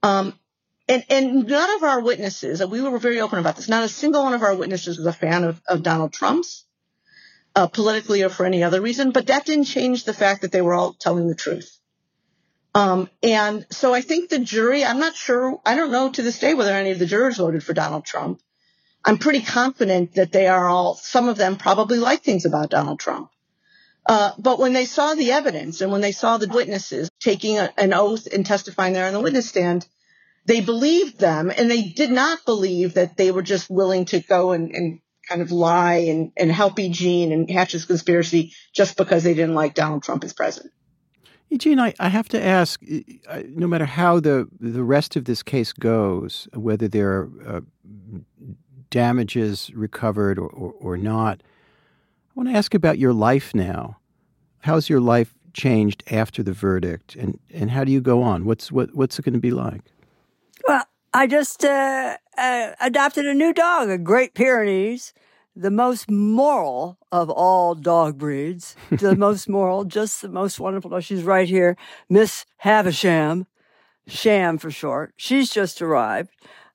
Um, 0.02 0.38
and, 0.88 1.04
and 1.08 1.46
none 1.46 1.76
of 1.76 1.82
our 1.82 2.00
witnesses, 2.00 2.64
we 2.64 2.80
were 2.80 2.98
very 2.98 3.20
open 3.20 3.38
about 3.38 3.56
this, 3.56 3.68
not 3.68 3.84
a 3.84 3.88
single 3.88 4.24
one 4.24 4.34
of 4.34 4.42
our 4.42 4.54
witnesses 4.54 4.98
was 4.98 5.06
a 5.06 5.12
fan 5.12 5.44
of, 5.44 5.60
of 5.68 5.82
Donald 5.82 6.12
Trump's, 6.12 6.64
uh, 7.54 7.66
politically 7.66 8.22
or 8.22 8.28
for 8.28 8.46
any 8.46 8.62
other 8.62 8.80
reason, 8.80 9.10
but 9.10 9.26
that 9.28 9.44
didn't 9.44 9.64
change 9.64 10.04
the 10.04 10.14
fact 10.14 10.42
that 10.42 10.52
they 10.52 10.62
were 10.62 10.74
all 10.74 10.94
telling 10.94 11.28
the 11.28 11.34
truth. 11.34 11.78
Um, 12.74 13.10
and 13.22 13.66
so 13.70 13.92
I 13.92 14.00
think 14.00 14.30
the 14.30 14.38
jury, 14.38 14.84
I'm 14.84 14.98
not 14.98 15.14
sure, 15.14 15.60
I 15.64 15.76
don't 15.76 15.92
know 15.92 16.10
to 16.10 16.22
this 16.22 16.38
day 16.38 16.54
whether 16.54 16.72
any 16.72 16.90
of 16.90 16.98
the 16.98 17.06
jurors 17.06 17.36
voted 17.36 17.62
for 17.62 17.74
Donald 17.74 18.04
Trump. 18.04 18.40
I'm 19.04 19.18
pretty 19.18 19.40
confident 19.42 20.14
that 20.14 20.32
they 20.32 20.46
are 20.46 20.68
all, 20.68 20.94
some 20.94 21.28
of 21.28 21.36
them 21.36 21.56
probably 21.56 21.98
like 21.98 22.22
things 22.22 22.44
about 22.44 22.70
Donald 22.70 23.00
Trump. 23.00 23.30
Uh, 24.06 24.32
but 24.38 24.58
when 24.58 24.72
they 24.72 24.84
saw 24.84 25.14
the 25.14 25.32
evidence 25.32 25.80
and 25.80 25.92
when 25.92 26.00
they 26.00 26.12
saw 26.12 26.36
the 26.36 26.48
witnesses 26.48 27.10
taking 27.20 27.58
a, 27.58 27.72
an 27.78 27.92
oath 27.92 28.26
and 28.26 28.44
testifying 28.44 28.92
there 28.92 29.06
on 29.06 29.12
the 29.12 29.20
witness 29.20 29.48
stand, 29.48 29.86
they 30.44 30.60
believed 30.60 31.18
them 31.18 31.52
and 31.56 31.70
they 31.70 31.82
did 31.82 32.10
not 32.10 32.44
believe 32.44 32.94
that 32.94 33.16
they 33.16 33.30
were 33.30 33.42
just 33.42 33.70
willing 33.70 34.04
to 34.06 34.20
go 34.20 34.52
and, 34.52 34.74
and 34.74 35.00
kind 35.28 35.40
of 35.40 35.52
lie 35.52 36.04
and, 36.08 36.32
and 36.36 36.50
help 36.50 36.78
E. 36.80 36.88
Jean 36.88 37.30
and 37.30 37.48
hatch 37.48 37.72
this 37.72 37.84
conspiracy 37.84 38.52
just 38.74 38.96
because 38.96 39.22
they 39.22 39.34
didn't 39.34 39.54
like 39.54 39.74
Donald 39.74 40.02
Trump 40.02 40.24
as 40.24 40.32
president. 40.32 40.72
Eugene, 41.48 41.78
I, 41.78 41.92
I 42.00 42.08
have 42.08 42.28
to 42.30 42.42
ask, 42.42 42.80
no 43.44 43.66
matter 43.66 43.84
how 43.84 44.20
the, 44.20 44.48
the 44.58 44.82
rest 44.82 45.16
of 45.16 45.26
this 45.26 45.42
case 45.42 45.72
goes, 45.72 46.48
whether 46.54 46.88
there 46.88 47.10
are 47.10 47.30
uh, 47.46 47.60
damages 48.92 49.72
recovered 49.74 50.38
or, 50.38 50.48
or, 50.48 50.72
or 50.78 50.96
not, 50.96 51.40
I 51.42 52.32
want 52.36 52.48
to 52.50 52.54
ask 52.54 52.74
about 52.74 52.98
your 52.98 53.12
life 53.12 53.54
now. 53.54 53.96
How's 54.60 54.88
your 54.88 55.00
life 55.00 55.34
changed 55.54 56.04
after 56.10 56.42
the 56.42 56.52
verdict, 56.52 57.16
and, 57.16 57.40
and 57.52 57.70
how 57.70 57.82
do 57.82 57.90
you 57.90 58.00
go 58.00 58.22
on? 58.22 58.44
What's 58.44 58.70
what 58.70 58.94
what's 58.94 59.18
it 59.18 59.24
going 59.24 59.32
to 59.34 59.40
be 59.40 59.50
like? 59.50 59.82
Well, 60.68 60.84
I 61.12 61.26
just 61.26 61.64
uh, 61.64 62.16
uh, 62.38 62.70
adopted 62.80 63.26
a 63.26 63.34
new 63.34 63.52
dog, 63.52 63.88
a 63.88 63.98
Great 63.98 64.34
Pyrenees, 64.34 65.12
the 65.56 65.70
most 65.70 66.10
moral 66.10 66.98
of 67.10 67.28
all 67.28 67.74
dog 67.74 68.18
breeds. 68.18 68.76
the 68.90 69.16
most 69.26 69.48
moral, 69.48 69.84
just 69.84 70.22
the 70.22 70.28
most 70.28 70.60
wonderful. 70.60 70.90
Dog. 70.90 71.02
She's 71.02 71.24
right 71.24 71.48
here, 71.48 71.76
Miss 72.08 72.46
Havisham, 72.58 73.46
Sham 74.06 74.58
for 74.58 74.70
short. 74.70 75.12
She's 75.16 75.50
just 75.50 75.80
arrived. 75.80 76.30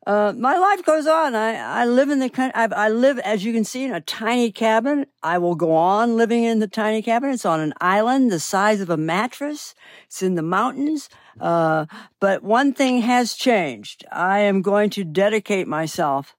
Uh, 0.08 0.32
my 0.38 0.58
life 0.58 0.86
goes 0.86 1.06
on. 1.06 1.36
I, 1.36 1.82
I 1.82 1.86
live 1.86 2.10
in 2.10 2.20
the 2.20 2.30
country. 2.30 2.54
I 2.56 2.88
live, 2.88 3.20
as 3.20 3.44
you 3.44 3.52
can 3.52 3.66
see, 3.66 3.84
in 3.84 3.94
a 3.94 4.00
tiny 4.00 4.54
cabin. 4.54 5.06
I 5.22 5.38
will 5.38 5.56
go 5.56 5.74
on 5.74 6.16
living 6.16 6.46
in 6.46 6.60
the 6.60 6.68
tiny 6.68 7.02
cabin. 7.02 7.32
It's 7.32 7.46
on 7.46 7.60
an 7.60 7.74
island 7.82 8.32
the 8.32 8.40
size 8.40 8.80
of 8.80 8.90
a 8.90 8.96
mattress. 8.96 9.76
It's 10.06 10.24
in 10.24 10.36
the 10.36 10.42
mountains. 10.42 11.10
Uh, 11.42 11.88
but 12.22 12.42
one 12.42 12.72
thing 12.72 13.02
has 13.02 13.34
changed. 13.34 14.06
I 14.10 14.40
am 14.40 14.62
going 14.62 14.92
to 14.92 15.04
dedicate 15.04 15.68
myself 15.68 16.38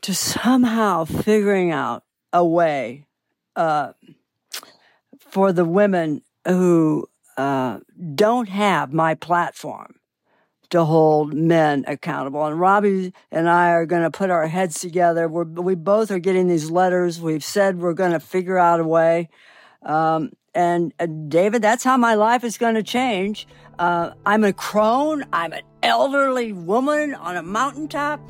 to 0.00 0.12
somehow 0.12 1.04
figuring 1.04 1.70
out 1.70 2.02
a 2.32 2.44
way 2.44 3.06
uh, 3.54 3.92
for 5.20 5.52
the 5.52 5.64
women 5.64 6.22
who 6.44 7.06
uh, 7.36 7.78
don't 8.16 8.48
have 8.48 8.92
my 8.92 9.14
platform 9.14 9.99
to 10.70 10.84
hold 10.84 11.34
men 11.34 11.84
accountable. 11.86 12.44
And 12.44 12.58
Robbie 12.58 13.12
and 13.30 13.48
I 13.48 13.70
are 13.70 13.86
going 13.86 14.02
to 14.02 14.10
put 14.10 14.30
our 14.30 14.46
heads 14.46 14.80
together. 14.80 15.28
We're, 15.28 15.44
we 15.44 15.74
both 15.74 16.10
are 16.10 16.18
getting 16.18 16.48
these 16.48 16.70
letters. 16.70 17.20
We've 17.20 17.44
said 17.44 17.78
we're 17.78 17.92
going 17.92 18.12
to 18.12 18.20
figure 18.20 18.58
out 18.58 18.80
a 18.80 18.84
way. 18.84 19.28
Um, 19.82 20.32
and 20.54 20.92
uh, 20.98 21.06
David, 21.06 21.62
that's 21.62 21.84
how 21.84 21.96
my 21.96 22.14
life 22.14 22.44
is 22.44 22.56
going 22.58 22.76
to 22.76 22.82
change. 22.82 23.46
Uh, 23.78 24.12
I'm 24.24 24.44
a 24.44 24.52
crone. 24.52 25.24
I'm 25.32 25.52
an 25.52 25.62
elderly 25.82 26.52
woman 26.52 27.14
on 27.14 27.36
a 27.36 27.42
mountaintop. 27.42 28.20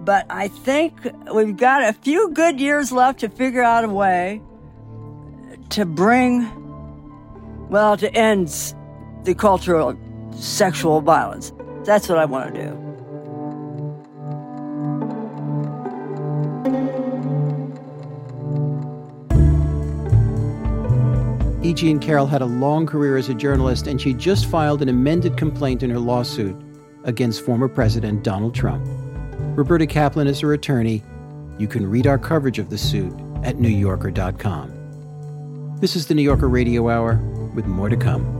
But 0.00 0.26
I 0.30 0.48
think 0.48 1.06
we've 1.32 1.56
got 1.56 1.82
a 1.82 1.92
few 1.92 2.30
good 2.30 2.58
years 2.58 2.90
left 2.90 3.20
to 3.20 3.28
figure 3.28 3.62
out 3.62 3.84
a 3.84 3.88
way 3.88 4.40
to 5.70 5.84
bring, 5.84 6.48
well, 7.68 7.96
to 7.96 8.12
end 8.14 8.48
the 9.24 9.34
cultural 9.34 9.96
sexual 10.32 11.00
violence. 11.00 11.52
That's 11.84 12.08
what 12.08 12.18
I 12.18 12.24
want 12.24 12.54
to 12.54 12.62
do. 12.62 12.90
E. 21.62 21.74
Jean 21.74 21.98
Carroll 21.98 22.26
had 22.26 22.42
a 22.42 22.46
long 22.46 22.86
career 22.86 23.16
as 23.16 23.28
a 23.28 23.34
journalist, 23.34 23.86
and 23.86 24.00
she 24.00 24.14
just 24.14 24.46
filed 24.46 24.82
an 24.82 24.88
amended 24.88 25.36
complaint 25.36 25.82
in 25.82 25.90
her 25.90 25.98
lawsuit 25.98 26.56
against 27.04 27.44
former 27.44 27.68
President 27.68 28.24
Donald 28.24 28.54
Trump. 28.54 28.86
Roberta 29.56 29.86
Kaplan 29.86 30.26
is 30.26 30.40
her 30.40 30.52
attorney. 30.52 31.02
You 31.58 31.68
can 31.68 31.88
read 31.88 32.06
our 32.06 32.18
coverage 32.18 32.58
of 32.58 32.70
the 32.70 32.78
suit 32.78 33.12
at 33.44 33.56
NewYorker.com. 33.56 35.76
This 35.80 35.96
is 35.96 36.06
the 36.06 36.14
New 36.14 36.22
Yorker 36.22 36.48
Radio 36.48 36.88
Hour, 36.88 37.16
with 37.54 37.66
more 37.66 37.88
to 37.88 37.96
come. 37.96 38.39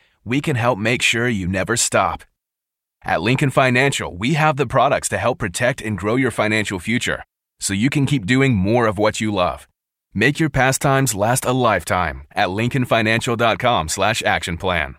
we 0.23 0.41
can 0.41 0.55
help 0.55 0.77
make 0.77 1.01
sure 1.01 1.27
you 1.27 1.47
never 1.47 1.75
stop. 1.75 2.23
At 3.03 3.21
Lincoln 3.21 3.49
Financial, 3.49 4.15
we 4.15 4.33
have 4.33 4.57
the 4.57 4.67
products 4.67 5.09
to 5.09 5.17
help 5.17 5.39
protect 5.39 5.81
and 5.81 5.97
grow 5.97 6.15
your 6.15 6.31
financial 6.31 6.79
future 6.79 7.23
so 7.59 7.73
you 7.73 7.89
can 7.89 8.05
keep 8.05 8.25
doing 8.25 8.55
more 8.55 8.87
of 8.87 8.97
what 8.97 9.21
you 9.21 9.31
love. 9.33 9.67
Make 10.13 10.39
your 10.39 10.49
pastimes 10.49 11.15
last 11.15 11.45
a 11.45 11.53
lifetime 11.53 12.23
at 12.31 12.49
lincolnfinancial.com 12.49 13.87
slash 13.89 14.21
action 14.23 14.57
plan. 14.57 14.95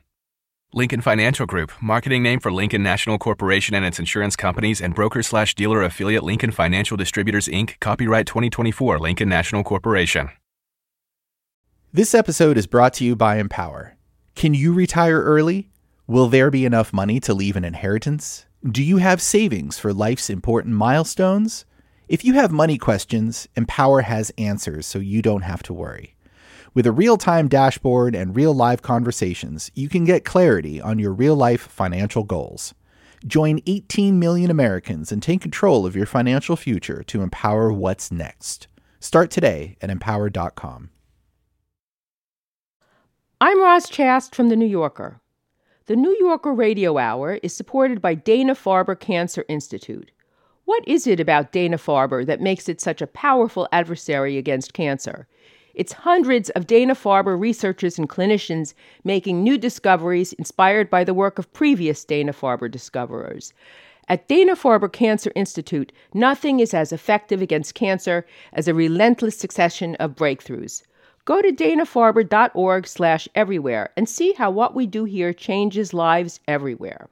Lincoln 0.75 1.03
Financial 1.03 1.45
Group, 1.45 1.71
marketing 1.83 2.23
name 2.23 2.41
for 2.41 2.51
Lincoln 2.51 2.83
National 2.83 3.19
Corporation 3.19 3.75
and 3.75 3.85
its 3.85 3.99
insurance 3.99 4.37
companies 4.37 4.81
and 4.81 4.95
broker 4.95 5.23
slash 5.23 5.55
dealer 5.55 5.83
affiliate 5.83 6.23
Lincoln 6.23 6.51
Financial 6.51 6.97
Distributors 6.97 7.47
Inc., 7.47 7.79
copyright 7.79 8.27
2024 8.27 8.99
Lincoln 8.99 9.29
National 9.29 9.63
Corporation. 9.63 10.31
This 11.93 12.15
episode 12.15 12.57
is 12.57 12.67
brought 12.67 12.95
to 12.95 13.05
you 13.05 13.15
by 13.15 13.37
Empower. 13.37 13.99
Can 14.35 14.55
you 14.55 14.73
retire 14.73 15.21
early? 15.23 15.71
Will 16.07 16.29
there 16.29 16.51
be 16.51 16.65
enough 16.65 16.93
money 16.93 17.21
to 17.21 17.35
leave 17.35 17.57
an 17.57 17.65
inheritance? 17.65 18.47
Do 18.69 18.83
you 18.83 18.97
have 18.97 19.21
savings 19.23 19.79
for 19.79 19.93
life's 19.93 20.31
important 20.31 20.75
milestones? 20.75 21.65
If 22.09 22.25
you 22.25 22.35
have 22.35 22.51
money 22.51 22.79
questions, 22.79 23.47
Empower 23.57 24.03
has 24.03 24.33
answers 24.39 24.87
so 24.87 24.99
you 24.99 25.23
don't 25.23 25.43
have 25.43 25.63
to 25.65 25.73
worry. 25.73 26.17
With 26.75 26.87
a 26.87 26.93
real 26.93 27.17
time 27.17 27.49
dashboard 27.49 28.15
and 28.15 28.35
real 28.35 28.55
live 28.55 28.83
conversations, 28.83 29.71
you 29.75 29.89
can 29.89 30.05
get 30.05 30.25
clarity 30.25 30.81
on 30.81 30.99
your 30.99 31.13
real 31.13 31.37
life 31.37 31.61
financial 31.61 32.25
goals. 32.25 32.75
Join 33.27 33.61
18 33.67 34.19
million 34.19 34.51
Americans 34.51 35.13
and 35.13 35.23
take 35.23 35.43
control 35.43 35.87
of 35.87 35.95
your 35.95 36.07
financial 36.07 36.57
future 36.57 37.03
to 37.05 37.23
empower 37.23 37.73
what's 37.73 38.11
next. 38.11 38.67
Start 38.99 39.31
today 39.31 39.77
at 39.81 39.91
empower.com. 39.91 40.92
I'm 43.45 43.61
Roz 43.61 43.91
Chast 43.91 44.37
from 44.37 44.51
The 44.51 44.57
New 44.57 44.69
Yorker. 44.69 45.21
The 45.87 45.97
New 45.97 46.17
Yorker 46.21 46.53
Radio 46.53 46.97
Hour 46.97 47.41
is 47.43 47.53
supported 47.53 48.01
by 48.01 48.15
Dana 48.15 48.55
Farber 48.55 48.95
Cancer 48.95 49.45
Institute. 49.49 50.13
What 50.65 50.87
is 50.87 51.09
it 51.09 51.19
about 51.19 51.51
Dana 51.51 51.77
Farber 51.77 52.25
that 52.25 52.41
makes 52.41 52.69
it 52.69 52.81
such 52.81 53.03
a 53.03 53.07
powerful 53.09 53.67
adversary 53.73 54.39
against 54.39 54.75
cancer? 54.75 55.27
It's 55.75 55.93
hundreds 55.93 56.51
of 56.51 56.69
Dana 56.69 56.95
Farber 56.95 57.37
researchers 57.37 57.99
and 57.99 58.09
clinicians 58.09 58.75
making 59.03 59.43
new 59.43 59.59
discoveries 59.59 60.33
inspired 60.35 60.89
by 60.89 61.03
the 61.03 61.13
work 61.13 61.37
of 61.37 61.53
previous 61.53 62.05
Dana 62.05 62.33
Farber 62.33 62.71
discoverers. 62.71 63.53
At 64.09 64.29
Dana 64.29 64.55
Farber 64.55 64.93
Cancer 64.93 65.33
Institute, 65.35 65.91
nothing 66.15 66.61
is 66.61 66.75
as 66.75 66.93
effective 66.93 67.43
against 67.43 67.75
cancer 67.75 68.25
as 68.53 68.69
a 68.69 68.73
relentless 68.73 69.37
succession 69.37 69.97
of 69.97 70.15
breakthroughs. 70.15 70.85
Go 71.25 71.41
to 71.41 71.53
danafarber.org 71.53 72.87
slash 72.87 73.29
everywhere 73.35 73.91
and 73.97 74.09
see 74.09 74.33
how 74.33 74.51
what 74.51 74.75
we 74.75 74.87
do 74.87 75.05
here 75.05 75.33
changes 75.33 75.95
lives 75.95 76.41
everywhere. 76.49 77.09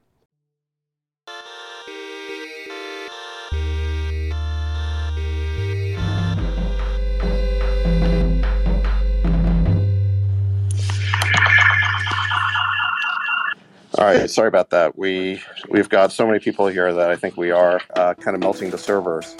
All 13.98 14.06
right, 14.06 14.30
sorry 14.30 14.48
about 14.48 14.70
that. 14.70 14.96
We 14.96 15.42
we've 15.68 15.88
got 15.88 16.10
so 16.10 16.26
many 16.26 16.38
people 16.38 16.68
here 16.68 16.92
that 16.92 17.10
I 17.10 17.16
think 17.16 17.36
we 17.36 17.50
are 17.50 17.82
uh, 17.94 18.14
kind 18.14 18.34
of 18.34 18.40
melting 18.40 18.70
the 18.70 18.78
servers. 18.78 19.36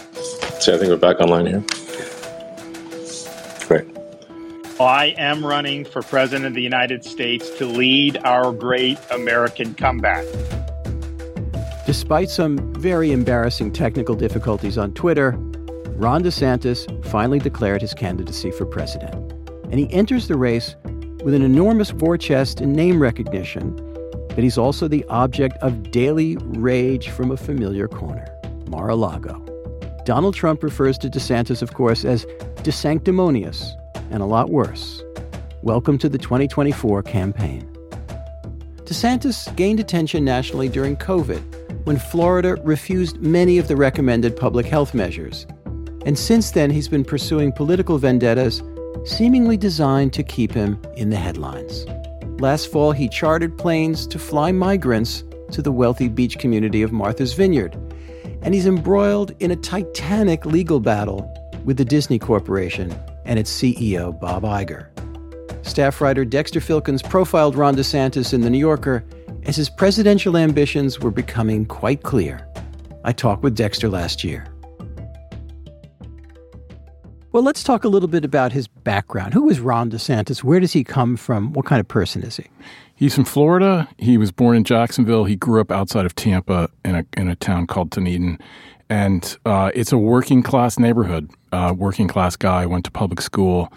See, 0.60 0.72
I 0.72 0.76
think 0.76 0.90
we're 0.90 0.96
back 0.96 1.18
online 1.18 1.46
here. 1.46 1.64
Great. 3.66 3.99
I 4.80 5.14
am 5.18 5.44
running 5.44 5.84
for 5.84 6.00
President 6.00 6.46
of 6.46 6.54
the 6.54 6.62
United 6.62 7.04
States 7.04 7.50
to 7.58 7.66
lead 7.66 8.16
our 8.24 8.50
great 8.50 8.98
American 9.10 9.74
comeback. 9.74 10.24
Despite 11.84 12.30
some 12.30 12.72
very 12.72 13.12
embarrassing 13.12 13.74
technical 13.74 14.14
difficulties 14.14 14.78
on 14.78 14.94
Twitter, 14.94 15.32
Ron 15.96 16.22
DeSantis 16.22 17.04
finally 17.04 17.38
declared 17.38 17.82
his 17.82 17.92
candidacy 17.92 18.50
for 18.52 18.64
president. 18.64 19.14
And 19.64 19.74
he 19.74 19.92
enters 19.92 20.28
the 20.28 20.38
race 20.38 20.76
with 21.22 21.34
an 21.34 21.42
enormous 21.42 21.92
war 21.92 22.16
chest 22.16 22.62
and 22.62 22.72
name 22.72 23.02
recognition, 23.02 23.76
but 24.28 24.38
he's 24.38 24.56
also 24.56 24.88
the 24.88 25.04
object 25.10 25.58
of 25.58 25.90
daily 25.90 26.38
rage 26.38 27.10
from 27.10 27.30
a 27.30 27.36
familiar 27.36 27.86
corner 27.86 28.26
Mar 28.68 28.88
a 28.88 28.96
Lago. 28.96 29.44
Donald 30.06 30.34
Trump 30.34 30.62
refers 30.62 30.96
to 30.96 31.10
DeSantis, 31.10 31.60
of 31.60 31.74
course, 31.74 32.06
as 32.06 32.24
desanctimonious 32.62 33.76
and 34.10 34.22
a 34.22 34.26
lot 34.26 34.50
worse. 34.50 35.02
Welcome 35.62 35.98
to 35.98 36.08
the 36.08 36.18
2024 36.18 37.02
campaign. 37.02 37.68
DeSantis 38.84 39.54
gained 39.56 39.78
attention 39.78 40.24
nationally 40.24 40.68
during 40.68 40.96
COVID 40.96 41.86
when 41.86 41.98
Florida 41.98 42.56
refused 42.64 43.20
many 43.20 43.58
of 43.58 43.68
the 43.68 43.76
recommended 43.76 44.36
public 44.36 44.66
health 44.66 44.94
measures. 44.94 45.46
And 46.04 46.18
since 46.18 46.50
then, 46.50 46.70
he's 46.70 46.88
been 46.88 47.04
pursuing 47.04 47.52
political 47.52 47.98
vendettas 47.98 48.62
seemingly 49.04 49.56
designed 49.56 50.12
to 50.14 50.22
keep 50.22 50.52
him 50.52 50.80
in 50.96 51.10
the 51.10 51.16
headlines. 51.16 51.86
Last 52.40 52.72
fall, 52.72 52.92
he 52.92 53.08
chartered 53.08 53.56
planes 53.58 54.06
to 54.08 54.18
fly 54.18 54.50
migrants 54.50 55.24
to 55.52 55.62
the 55.62 55.72
wealthy 55.72 56.08
beach 56.08 56.38
community 56.38 56.82
of 56.82 56.90
Martha's 56.90 57.34
Vineyard. 57.34 57.76
And 58.42 58.54
he's 58.54 58.66
embroiled 58.66 59.32
in 59.40 59.50
a 59.50 59.56
titanic 59.56 60.46
legal 60.46 60.80
battle 60.80 61.30
with 61.64 61.76
the 61.76 61.84
Disney 61.84 62.18
Corporation 62.18 62.98
and 63.30 63.38
its 63.38 63.50
CEO, 63.50 64.18
Bob 64.20 64.42
Iger. 64.42 64.88
Staff 65.64 66.00
writer 66.00 66.24
Dexter 66.24 66.58
Filkins 66.58 67.08
profiled 67.08 67.54
Ron 67.54 67.76
DeSantis 67.76 68.34
in 68.34 68.40
The 68.40 68.50
New 68.50 68.58
Yorker 68.58 69.04
as 69.44 69.54
his 69.54 69.70
presidential 69.70 70.36
ambitions 70.36 70.98
were 70.98 71.12
becoming 71.12 71.64
quite 71.64 72.02
clear. 72.02 72.44
I 73.04 73.12
talked 73.12 73.44
with 73.44 73.54
Dexter 73.54 73.88
last 73.88 74.24
year. 74.24 74.46
Well, 77.32 77.44
let's 77.44 77.62
talk 77.62 77.84
a 77.84 77.88
little 77.88 78.08
bit 78.08 78.24
about 78.24 78.50
his 78.50 78.66
background. 78.66 79.32
Who 79.32 79.48
is 79.48 79.60
Ron 79.60 79.92
DeSantis? 79.92 80.42
Where 80.42 80.58
does 80.58 80.72
he 80.72 80.82
come 80.82 81.16
from? 81.16 81.52
What 81.52 81.66
kind 81.66 81.78
of 81.78 81.86
person 81.86 82.24
is 82.24 82.36
he? 82.36 82.46
He's 82.96 83.14
from 83.14 83.24
Florida. 83.24 83.88
He 83.98 84.18
was 84.18 84.32
born 84.32 84.56
in 84.56 84.64
Jacksonville. 84.64 85.24
He 85.24 85.36
grew 85.36 85.60
up 85.60 85.70
outside 85.70 86.04
of 86.04 86.16
Tampa 86.16 86.68
in 86.84 86.96
a, 86.96 87.06
in 87.16 87.28
a 87.28 87.36
town 87.36 87.68
called 87.68 87.90
Dunedin. 87.90 88.40
And 88.88 89.38
uh, 89.46 89.70
it's 89.72 89.92
a 89.92 89.98
working 89.98 90.42
class 90.42 90.80
neighborhood. 90.80 91.30
Uh, 91.52 91.74
working 91.76 92.06
class 92.06 92.36
guy, 92.36 92.64
went 92.66 92.84
to 92.84 92.90
public 92.90 93.20
school. 93.20 93.72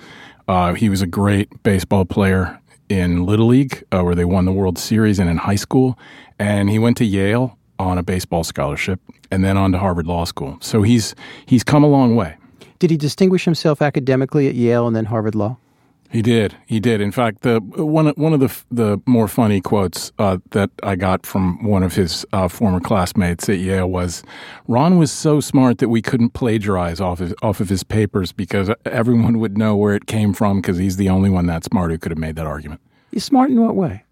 Uh, 0.48 0.74
he 0.74 0.90
was 0.90 1.02
a 1.02 1.08
great 1.08 1.64
baseball 1.64 2.06
player 2.06 2.60
in 2.90 3.26
Little 3.26 3.48
League, 3.48 3.84
uh, 3.92 4.02
where 4.04 4.16
they 4.16 4.26
won 4.26 4.46
the 4.46 4.52
World 4.52 4.78
Series, 4.78 5.20
and 5.20 5.30
in 5.30 5.38
high 5.38 5.56
school. 5.56 5.98
And 6.38 6.70
he 6.70 6.78
went 6.78 6.98
to 6.98 7.06
Yale 7.06 7.58
on 7.80 7.98
a 7.98 8.04
baseball 8.04 8.44
scholarship, 8.44 9.00
and 9.32 9.44
then 9.44 9.58
on 9.58 9.72
to 9.72 9.80
Harvard 9.80 10.06
Law 10.06 10.26
School. 10.26 10.58
So 10.62 10.84
he's 10.84 11.16
he's 11.46 11.64
come 11.64 11.84
a 11.84 11.88
long 11.88 12.16
way. 12.16 12.38
Did 12.80 12.92
he 12.92 12.98
distinguish 12.98 13.46
himself 13.46 13.82
academically 13.82 14.48
at 14.48 14.56
Yale 14.56 14.88
and 14.88 14.96
then 14.96 15.06
Harvard 15.06 15.36
Law? 15.36 15.58
He 16.14 16.22
did. 16.22 16.56
He 16.68 16.80
did. 16.80 17.02
In 17.02 17.12
fact, 17.12 17.42
the 17.42 17.60
one 17.60 18.06
one 18.10 18.34
of 18.34 18.40
the 18.40 18.64
the 18.70 19.02
more 19.08 19.28
funny 19.28 19.60
quotes 19.60 20.12
uh, 20.20 20.38
that 20.52 20.70
I 20.84 20.96
got 20.96 21.26
from 21.26 21.64
one 21.64 21.82
of 21.82 21.96
his 21.96 22.24
uh, 22.32 22.48
former 22.48 22.80
classmates 22.80 23.50
at 23.50 23.58
Yale 23.58 23.90
was, 23.90 24.22
"Ron 24.68 25.00
was 25.00 25.12
so 25.12 25.40
smart 25.40 25.80
that 25.80 25.90
we 25.90 26.04
couldn't 26.04 26.30
plagiarize 26.30 27.02
off 27.02 27.20
of, 27.20 27.34
off 27.42 27.60
of 27.60 27.70
his 27.70 27.84
papers 27.84 28.32
because 28.32 28.70
everyone 28.86 29.40
would 29.40 29.58
know 29.58 29.76
where 29.76 29.96
it 29.96 30.06
came 30.06 30.34
from 30.34 30.62
because 30.62 30.78
he's 30.78 30.98
the 30.98 31.10
only 31.10 31.32
one 31.32 31.48
that 31.48 31.64
smart 31.64 31.90
who 31.90 31.98
could 31.98 32.12
have 32.12 32.20
made 32.20 32.36
that 32.36 32.46
argument." 32.46 32.80
He's 33.12 33.24
smart 33.24 33.50
in 33.50 33.60
what 33.60 33.76
way? 33.76 34.04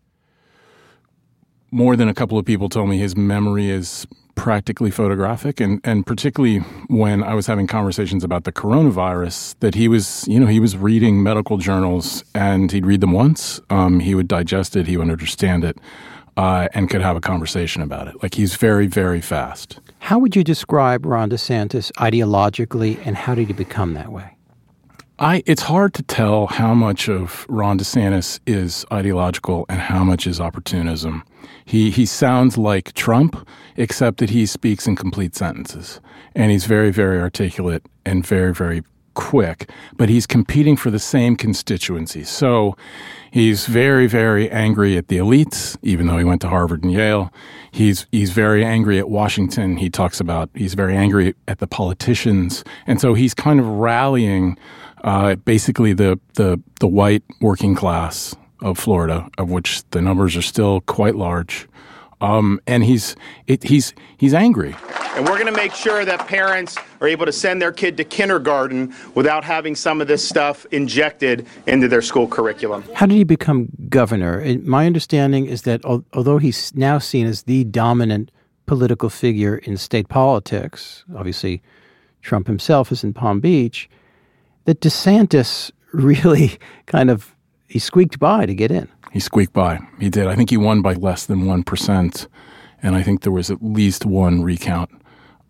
More 1.72 1.96
than 1.96 2.08
a 2.08 2.14
couple 2.14 2.38
of 2.38 2.46
people 2.46 2.70
told 2.70 2.90
me 2.90 2.98
his 2.98 3.16
memory 3.16 3.70
is 3.70 4.06
practically 4.36 4.92
photographic. 4.92 5.60
And, 5.60 5.80
and 5.84 6.06
particularly 6.06 6.60
when 6.88 7.24
I 7.24 7.34
was 7.34 7.48
having 7.48 7.68
conversations 7.68 8.24
about 8.24 8.44
the 8.44 8.52
coronavirus 8.52 9.56
that 9.60 9.76
he 9.76 9.88
was 9.88 10.26
you 10.28 10.40
know 10.40 10.48
he 10.48 10.60
was 10.60 10.78
reading 10.78 11.22
medical 11.22 11.58
journals 11.58 12.24
and 12.34 12.72
he'd 12.72 12.86
read 12.86 13.02
them 13.02 13.12
once 13.12 13.60
um, 13.70 14.00
he 14.00 14.16
would 14.16 14.28
digest 14.28 14.76
it 14.76 14.88
he 14.88 14.98
would 14.98 15.10
understand 15.10 15.64
it 15.64 15.78
uh, 16.38 16.68
and 16.74 16.90
could 16.90 17.02
have 17.02 17.18
a 17.18 17.22
conversation 17.22 17.82
about 17.82 18.08
it. 18.08 18.22
Like 18.24 18.36
he's 18.36 18.56
very 18.56 18.88
very 18.88 19.22
fast. 19.22 19.80
How 20.00 20.18
would 20.18 20.36
you 20.36 20.44
describe 20.44 21.06
Ron 21.06 21.30
DeSantis 21.30 21.92
ideologically 21.94 23.00
and 23.06 23.16
how 23.16 23.36
did 23.36 23.48
he 23.48 23.54
become 23.54 23.94
that 23.94 24.12
way 24.12 24.36
I, 25.22 25.44
it's 25.46 25.62
hard 25.62 25.94
to 25.94 26.02
tell 26.02 26.48
how 26.48 26.74
much 26.74 27.08
of 27.08 27.46
Ron 27.48 27.78
DeSantis 27.78 28.40
is 28.48 28.88
ideological 28.92 29.68
and 29.70 29.80
how 29.80 30.04
much 30.04 30.26
is 30.26 30.42
opportunism. 30.42 31.24
He 31.64 31.92
he 31.92 32.08
sounds 32.08 32.58
like 32.58 32.94
Trump, 32.94 33.48
except 33.78 34.18
that 34.18 34.32
he 34.32 34.48
speaks 34.48 34.88
in 34.88 34.96
complete 34.96 35.36
sentences, 35.36 36.02
and 36.34 36.50
he's 36.50 36.66
very 36.66 36.90
very 36.90 37.22
articulate 37.22 37.86
and 38.04 38.26
very 38.26 38.52
very 38.52 38.82
quick. 39.14 39.70
But 39.96 40.10
he's 40.10 40.26
competing 40.26 40.76
for 40.76 40.90
the 40.90 40.98
same 40.98 41.36
constituency, 41.36 42.24
so 42.24 42.76
he's 43.30 43.68
very 43.68 44.08
very 44.08 44.50
angry 44.50 44.98
at 44.98 45.08
the 45.08 45.18
elites, 45.18 45.78
even 45.84 46.08
though 46.08 46.18
he 46.18 46.24
went 46.24 46.42
to 46.42 46.50
Harvard 46.50 46.82
and 46.82 46.92
Yale. 46.92 47.32
He's 47.70 48.08
he's 48.12 48.32
very 48.32 48.66
angry 48.66 48.98
at 48.98 49.08
Washington. 49.08 49.78
He 49.78 49.92
talks 49.92 50.20
about 50.20 50.50
he's 50.56 50.74
very 50.74 50.96
angry 50.96 51.36
at 51.48 51.60
the 51.60 51.68
politicians, 51.68 52.64
and 52.88 53.00
so 53.00 53.14
he's 53.14 53.36
kind 53.36 53.60
of 53.60 53.68
rallying 53.68 54.58
uh, 55.04 55.36
basically 55.36 55.94
the, 55.94 56.20
the, 56.36 56.62
the 56.80 56.88
white 56.88 57.24
working 57.40 57.76
class 57.76 58.36
of 58.62 58.78
Florida, 58.78 59.28
of 59.38 59.50
which 59.50 59.84
the 59.92 60.02
numbers 60.02 60.38
are 60.38 60.42
still 60.42 60.82
quite 60.82 61.16
large. 61.16 61.68
Um, 62.22 62.62
and 62.68 62.84
he's 62.84 63.16
it, 63.48 63.64
he's 63.64 63.96
he's 64.18 64.36
angry. 64.36 64.76
And 65.16 65.28
we're 65.28 65.40
going 65.40 65.48
to 65.48 65.52
make 65.52 65.74
sure 65.74 66.06
that 66.06 66.28
parents 66.28 66.78
are 67.02 67.08
able 67.08 67.26
to 67.26 67.32
send 67.32 67.60
their 67.60 67.72
kid 67.72 67.98
to 67.98 68.04
kindergarten 68.04 68.94
without 69.16 69.44
having 69.44 69.76
some 69.76 70.02
of 70.02 70.08
this 70.08 70.28
stuff 70.28 70.68
injected 70.72 71.48
into 71.66 71.88
their 71.88 72.04
school 72.04 72.28
curriculum. 72.28 72.84
How 72.94 73.08
did 73.08 73.16
he 73.16 73.24
become 73.24 73.70
governor? 73.90 74.46
My 74.62 74.86
understanding 74.86 75.48
is 75.48 75.64
that 75.64 75.84
although 75.84 76.38
he's 76.38 76.74
now 76.76 77.00
seen 77.00 77.26
as 77.26 77.44
the 77.44 77.64
dominant 77.64 78.32
political 78.68 79.10
figure 79.10 79.58
in 79.58 79.76
state 79.76 80.08
politics, 80.08 81.04
obviously 81.16 81.64
Trump 82.22 82.46
himself 82.46 82.92
is 82.92 83.04
in 83.04 83.14
Palm 83.14 83.40
Beach 83.40 83.90
that 84.66 84.82
DeSantis 84.82 85.72
really 85.92 86.58
kind 86.86 87.10
of 87.10 87.36
he 87.68 87.80
squeaked 87.80 88.20
by 88.20 88.46
to 88.46 88.54
get 88.54 88.70
in. 88.70 88.90
He 89.14 89.20
squeaked 89.20 89.54
by. 89.54 89.80
He 90.00 90.10
did. 90.10 90.28
I 90.28 90.36
think 90.36 90.50
he 90.50 90.58
won 90.58 90.82
by 90.82 90.94
less 90.94 91.26
than 91.26 91.46
one 91.46 91.64
percent, 91.64 92.28
and 92.84 92.96
I 92.96 93.04
think 93.04 93.22
there 93.22 93.32
was 93.32 93.50
at 93.50 93.62
least 93.62 94.06
one 94.06 94.44
recount, 94.44 94.90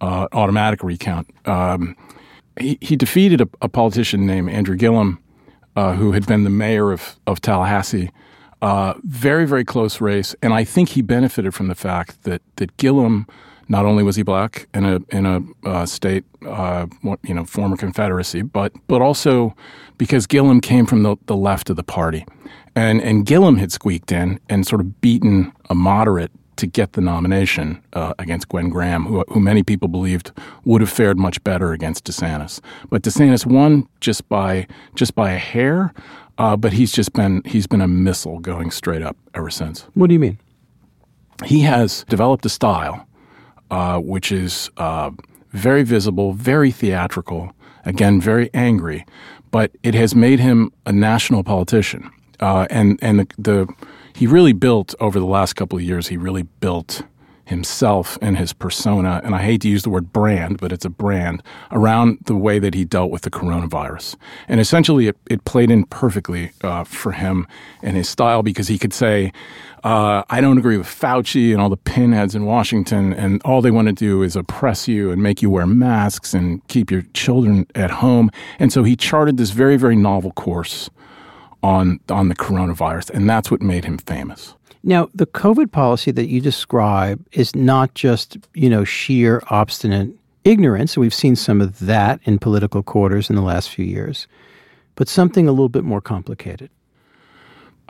uh, 0.01 0.27
automatic 0.31 0.83
recount. 0.83 1.27
Um, 1.47 1.95
he, 2.59 2.77
he 2.81 2.95
defeated 2.95 3.41
a, 3.41 3.49
a, 3.61 3.69
politician 3.69 4.25
named 4.25 4.49
Andrew 4.49 4.75
Gillum, 4.75 5.19
uh, 5.75 5.93
who 5.93 6.11
had 6.11 6.27
been 6.27 6.43
the 6.43 6.49
mayor 6.49 6.91
of 6.91 7.19
of 7.27 7.41
Tallahassee. 7.41 8.11
Uh, 8.61 8.93
very 9.03 9.47
very 9.47 9.65
close 9.65 9.99
race, 9.99 10.35
and 10.43 10.53
I 10.53 10.63
think 10.63 10.89
he 10.89 11.01
benefited 11.01 11.55
from 11.55 11.67
the 11.67 11.75
fact 11.75 12.23
that 12.23 12.41
that 12.57 12.77
Gillum 12.77 13.27
not 13.71 13.85
only 13.85 14.03
was 14.03 14.17
he 14.17 14.21
black 14.21 14.67
in 14.73 14.83
a 14.83 14.99
in 15.09 15.25
a 15.25 15.41
uh, 15.65 15.85
state, 15.85 16.25
uh, 16.45 16.85
you 17.23 17.33
know, 17.33 17.45
former 17.45 17.77
Confederacy, 17.77 18.41
but 18.41 18.73
but 18.87 19.01
also 19.01 19.55
because 19.97 20.27
Gillum 20.27 20.59
came 20.59 20.85
from 20.85 21.03
the, 21.03 21.15
the 21.27 21.37
left 21.37 21.69
of 21.69 21.77
the 21.77 21.83
party, 21.83 22.25
and 22.75 23.01
and 23.01 23.25
Gillum 23.25 23.55
had 23.55 23.71
squeaked 23.71 24.11
in 24.11 24.41
and 24.49 24.67
sort 24.67 24.81
of 24.81 24.99
beaten 24.99 25.53
a 25.69 25.73
moderate 25.73 26.31
to 26.57 26.67
get 26.67 26.93
the 26.93 27.01
nomination 27.01 27.81
uh, 27.93 28.13
against 28.19 28.49
Gwen 28.49 28.69
Graham, 28.69 29.05
who, 29.05 29.23
who 29.29 29.39
many 29.39 29.63
people 29.63 29.87
believed 29.87 30.31
would 30.65 30.81
have 30.81 30.91
fared 30.91 31.17
much 31.17 31.41
better 31.43 31.71
against 31.71 32.03
DeSantis. 32.03 32.59
But 32.89 33.03
DeSantis 33.03 33.45
won 33.45 33.87
just 34.01 34.27
by 34.27 34.67
just 34.95 35.15
by 35.15 35.31
a 35.31 35.39
hair. 35.39 35.93
Uh, 36.37 36.57
but 36.57 36.73
he's 36.73 36.91
just 36.91 37.13
been 37.13 37.41
he's 37.45 37.67
been 37.67 37.81
a 37.81 37.87
missile 37.87 38.39
going 38.39 38.69
straight 38.69 39.01
up 39.01 39.15
ever 39.33 39.49
since. 39.49 39.87
What 39.93 40.07
do 40.07 40.13
you 40.13 40.19
mean? 40.19 40.39
He 41.45 41.61
has 41.61 42.03
developed 42.09 42.45
a 42.45 42.49
style 42.49 43.07
uh, 43.71 43.97
which 43.97 44.31
is 44.31 44.69
uh, 44.77 45.09
very 45.51 45.83
visible, 45.83 46.33
very 46.33 46.71
theatrical, 46.71 47.53
again, 47.85 48.21
very 48.21 48.49
angry, 48.53 49.05
but 49.49 49.71
it 49.81 49.95
has 49.95 50.13
made 50.13 50.39
him 50.39 50.71
a 50.85 50.91
national 50.91 51.43
politician. 51.43 52.11
Uh, 52.39 52.67
and 52.69 52.99
and 53.01 53.19
the, 53.19 53.27
the, 53.37 53.73
he 54.15 54.27
really 54.27 54.53
built 54.53 54.93
over 54.99 55.19
the 55.19 55.25
last 55.25 55.53
couple 55.53 55.77
of 55.77 55.83
years. 55.83 56.07
He 56.07 56.17
really 56.17 56.43
built 56.43 57.03
himself 57.45 58.17
and 58.21 58.37
his 58.37 58.53
persona, 58.53 59.19
and 59.23 59.35
I 59.35 59.41
hate 59.41 59.61
to 59.61 59.69
use 59.69 59.83
the 59.83 59.89
word 59.89 60.13
brand, 60.13 60.57
but 60.59 60.71
it's 60.71 60.85
a 60.85 60.89
brand 60.89 61.43
around 61.71 62.19
the 62.25 62.35
way 62.35 62.59
that 62.59 62.73
he 62.73 62.85
dealt 62.85 63.11
with 63.11 63.23
the 63.23 63.29
coronavirus. 63.29 64.15
And 64.47 64.59
essentially, 64.59 65.07
it, 65.07 65.17
it 65.29 65.43
played 65.43 65.69
in 65.69 65.85
perfectly 65.85 66.51
uh, 66.63 66.85
for 66.85 67.11
him 67.11 67.45
and 67.81 67.97
his 67.97 68.07
style 68.07 68.41
because 68.41 68.69
he 68.69 68.77
could 68.77 68.93
say, 68.93 69.33
uh, 69.83 70.23
I 70.29 70.41
don't 70.41 70.57
agree 70.57 70.77
with 70.77 70.87
Fauci 70.87 71.51
and 71.51 71.61
all 71.61 71.69
the 71.69 71.77
pinheads 71.77 72.35
in 72.35 72.45
Washington, 72.45 73.13
and 73.13 73.41
all 73.43 73.61
they 73.61 73.71
want 73.71 73.87
to 73.87 73.93
do 73.93 74.21
is 74.21 74.35
oppress 74.35 74.87
you 74.87 75.11
and 75.11 75.23
make 75.23 75.41
you 75.41 75.49
wear 75.49 75.65
masks 75.65 76.33
and 76.33 76.65
keep 76.67 76.91
your 76.91 77.01
children 77.13 77.65
at 77.73 77.89
home. 77.89 78.29
And 78.59 78.71
so 78.71 78.83
he 78.83 78.95
charted 78.95 79.37
this 79.37 79.51
very, 79.51 79.77
very 79.77 79.95
novel 79.95 80.31
course 80.31 80.89
on 81.63 81.99
on 82.09 82.29
the 82.29 82.35
coronavirus, 82.35 83.09
and 83.11 83.29
that's 83.29 83.49
what 83.49 83.61
made 83.61 83.85
him 83.85 83.97
famous. 83.97 84.55
Now, 84.83 85.09
the 85.13 85.27
COVID 85.27 85.71
policy 85.71 86.11
that 86.11 86.27
you 86.27 86.41
describe 86.41 87.23
is 87.33 87.55
not 87.55 87.93
just, 87.93 88.37
you 88.55 88.69
know, 88.69 88.83
sheer 88.83 89.43
obstinate 89.49 90.09
ignorance. 90.43 90.97
We've 90.97 91.13
seen 91.13 91.35
some 91.35 91.61
of 91.61 91.79
that 91.79 92.19
in 92.23 92.39
political 92.39 92.81
quarters 92.81 93.29
in 93.29 93.35
the 93.35 93.43
last 93.43 93.69
few 93.69 93.85
years, 93.85 94.27
but 94.95 95.07
something 95.07 95.47
a 95.47 95.51
little 95.51 95.69
bit 95.69 95.83
more 95.83 96.01
complicated. 96.01 96.71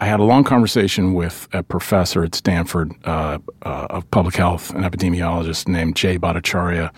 I 0.01 0.05
had 0.05 0.19
a 0.19 0.23
long 0.23 0.43
conversation 0.43 1.13
with 1.13 1.47
a 1.53 1.61
professor 1.61 2.23
at 2.23 2.33
Stanford 2.33 2.91
uh, 3.05 3.37
uh, 3.61 3.87
of 3.91 4.09
public 4.09 4.35
health, 4.35 4.71
an 4.71 4.81
epidemiologist 4.81 5.67
named 5.67 5.95
Jay 5.95 6.17
Bhattacharya, 6.17 6.91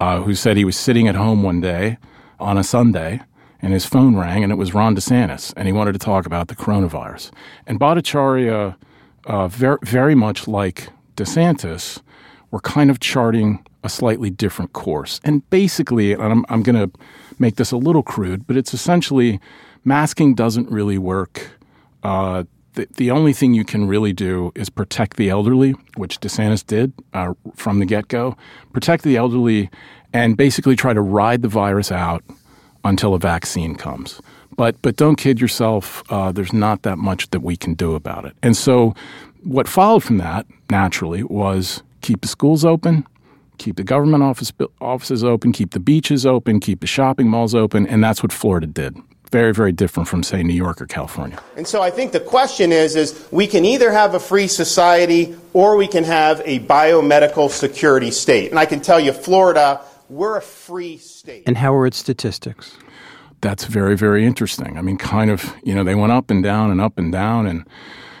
uh, 0.00 0.22
who 0.22 0.34
said 0.34 0.56
he 0.56 0.64
was 0.64 0.74
sitting 0.74 1.06
at 1.06 1.14
home 1.14 1.42
one 1.42 1.60
day 1.60 1.98
on 2.40 2.56
a 2.56 2.64
Sunday 2.64 3.20
and 3.60 3.74
his 3.74 3.84
phone 3.84 4.16
rang 4.16 4.42
and 4.42 4.50
it 4.50 4.56
was 4.56 4.72
Ron 4.72 4.96
DeSantis 4.96 5.52
and 5.54 5.68
he 5.68 5.72
wanted 5.72 5.92
to 5.92 5.98
talk 5.98 6.24
about 6.24 6.48
the 6.48 6.56
coronavirus. 6.56 7.30
And 7.66 7.78
Bhattacharya 7.78 8.74
uh, 9.26 9.48
very, 9.48 9.78
very 9.82 10.14
much 10.14 10.48
like 10.48 10.88
DeSantis, 11.14 12.00
were 12.50 12.60
kind 12.60 12.90
of 12.90 13.00
charting 13.00 13.66
a 13.84 13.88
slightly 13.90 14.30
different 14.30 14.72
course. 14.72 15.20
And 15.24 15.48
basically, 15.50 16.12
and 16.12 16.22
I'm, 16.22 16.44
I'm 16.48 16.62
going 16.62 16.90
to 16.90 16.98
make 17.38 17.56
this 17.56 17.72
a 17.72 17.76
little 17.76 18.02
crude, 18.02 18.46
but 18.46 18.56
it's 18.56 18.72
essentially 18.72 19.40
masking 19.84 20.34
doesn't 20.34 20.70
really 20.70 20.96
work. 20.96 21.50
Uh, 22.02 22.44
the, 22.74 22.86
the 22.96 23.10
only 23.10 23.32
thing 23.32 23.54
you 23.54 23.64
can 23.64 23.86
really 23.88 24.12
do 24.12 24.52
is 24.54 24.68
protect 24.68 25.16
the 25.16 25.30
elderly, 25.30 25.72
which 25.96 26.20
DeSantis 26.20 26.64
did 26.64 26.92
uh, 27.14 27.32
from 27.54 27.78
the 27.80 27.86
get 27.86 28.08
go. 28.08 28.36
Protect 28.72 29.02
the 29.02 29.16
elderly 29.16 29.70
and 30.12 30.36
basically 30.36 30.76
try 30.76 30.92
to 30.92 31.00
ride 31.00 31.42
the 31.42 31.48
virus 31.48 31.90
out 31.90 32.22
until 32.84 33.14
a 33.14 33.18
vaccine 33.18 33.74
comes. 33.74 34.20
But 34.56 34.80
but 34.80 34.96
don't 34.96 35.16
kid 35.16 35.40
yourself. 35.40 36.02
Uh, 36.10 36.32
there's 36.32 36.52
not 36.52 36.82
that 36.82 36.96
much 36.98 37.30
that 37.30 37.40
we 37.40 37.56
can 37.56 37.74
do 37.74 37.94
about 37.94 38.24
it. 38.24 38.34
And 38.42 38.56
so, 38.56 38.94
what 39.42 39.68
followed 39.68 40.02
from 40.04 40.18
that 40.18 40.46
naturally 40.70 41.22
was 41.22 41.82
keep 42.00 42.22
the 42.22 42.28
schools 42.28 42.64
open, 42.64 43.06
keep 43.58 43.76
the 43.76 43.84
government 43.84 44.22
office 44.22 44.52
offices 44.80 45.24
open, 45.24 45.52
keep 45.52 45.72
the 45.72 45.80
beaches 45.80 46.24
open, 46.24 46.60
keep 46.60 46.80
the 46.80 46.86
shopping 46.86 47.28
malls 47.28 47.54
open, 47.54 47.86
and 47.86 48.02
that's 48.02 48.22
what 48.22 48.32
Florida 48.32 48.66
did. 48.66 48.96
Very, 49.30 49.52
very 49.52 49.72
different 49.72 50.08
from 50.08 50.22
say 50.22 50.42
New 50.42 50.54
York 50.54 50.80
or 50.80 50.86
California. 50.86 51.38
And 51.56 51.66
so 51.66 51.82
I 51.82 51.90
think 51.90 52.12
the 52.12 52.20
question 52.20 52.72
is 52.72 52.96
is 52.96 53.26
we 53.30 53.46
can 53.46 53.64
either 53.64 53.90
have 53.90 54.14
a 54.14 54.20
free 54.20 54.48
society 54.48 55.36
or 55.52 55.76
we 55.76 55.88
can 55.88 56.04
have 56.04 56.40
a 56.44 56.60
biomedical 56.60 57.50
security 57.50 58.10
state. 58.10 58.50
And 58.50 58.58
I 58.58 58.66
can 58.66 58.80
tell 58.80 59.00
you 59.00 59.12
Florida, 59.12 59.80
we're 60.08 60.36
a 60.36 60.42
free 60.42 60.98
state. 60.98 61.42
And 61.46 61.56
how 61.56 61.74
are 61.74 61.86
its 61.86 61.96
statistics? 61.96 62.76
that's 63.40 63.64
very, 63.64 63.96
very 63.96 64.24
interesting. 64.24 64.78
I 64.78 64.82
mean, 64.82 64.96
kind 64.96 65.30
of, 65.30 65.54
you 65.62 65.74
know, 65.74 65.84
they 65.84 65.94
went 65.94 66.12
up 66.12 66.30
and 66.30 66.42
down 66.42 66.70
and 66.70 66.80
up 66.80 66.98
and 66.98 67.12
down, 67.12 67.46
and 67.46 67.64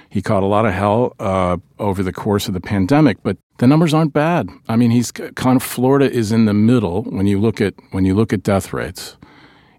he 0.08 0.22
caught 0.22 0.42
a 0.42 0.46
lot 0.46 0.66
of 0.66 0.72
hell 0.72 1.14
uh, 1.18 1.56
over 1.78 2.02
the 2.02 2.12
course 2.12 2.48
of 2.48 2.54
the 2.54 2.60
pandemic. 2.60 3.18
But 3.22 3.36
the 3.58 3.66
numbers 3.66 3.94
aren't 3.94 4.12
bad. 4.12 4.48
I 4.68 4.76
mean, 4.76 4.90
he's 4.90 5.10
kind 5.10 5.56
of 5.56 5.62
Florida 5.62 6.10
is 6.10 6.32
in 6.32 6.44
the 6.44 6.54
middle 6.54 7.02
when 7.04 7.26
you 7.26 7.40
look 7.40 7.60
at 7.60 7.74
when 7.90 8.04
you 8.04 8.14
look 8.14 8.32
at 8.32 8.42
death 8.42 8.72
rates. 8.72 9.16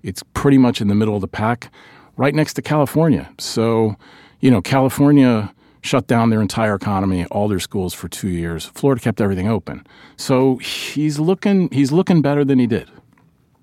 It's 0.04 0.24
pretty 0.34 0.58
much 0.58 0.82
in 0.82 0.88
the 0.88 0.96
middle 0.96 1.16
of 1.16 1.22
the 1.22 1.28
pack, 1.28 1.72
right 2.18 2.34
next 2.34 2.54
to 2.56 2.62
California. 2.62 3.30
So, 3.38 3.96
you 4.40 4.52
know, 4.52 4.62
California 4.62 5.54
shut 5.82 6.08
down 6.08 6.30
their 6.30 6.42
entire 6.42 6.76
economy, 6.76 7.26
all 7.26 7.48
their 7.48 7.60
schools 7.60 7.94
for 7.94 8.08
two 8.08 8.30
years. 8.30 8.66
Florida 8.66 9.02
kept 9.02 9.22
everything 9.22 9.48
open. 9.48 9.86
So 10.18 10.58
he's 10.58 11.20
looking 11.20 11.70
he's 11.72 11.92
looking 11.92 12.22
better 12.22 12.44
than 12.44 12.60
he 12.60 12.68
did. 12.68 12.90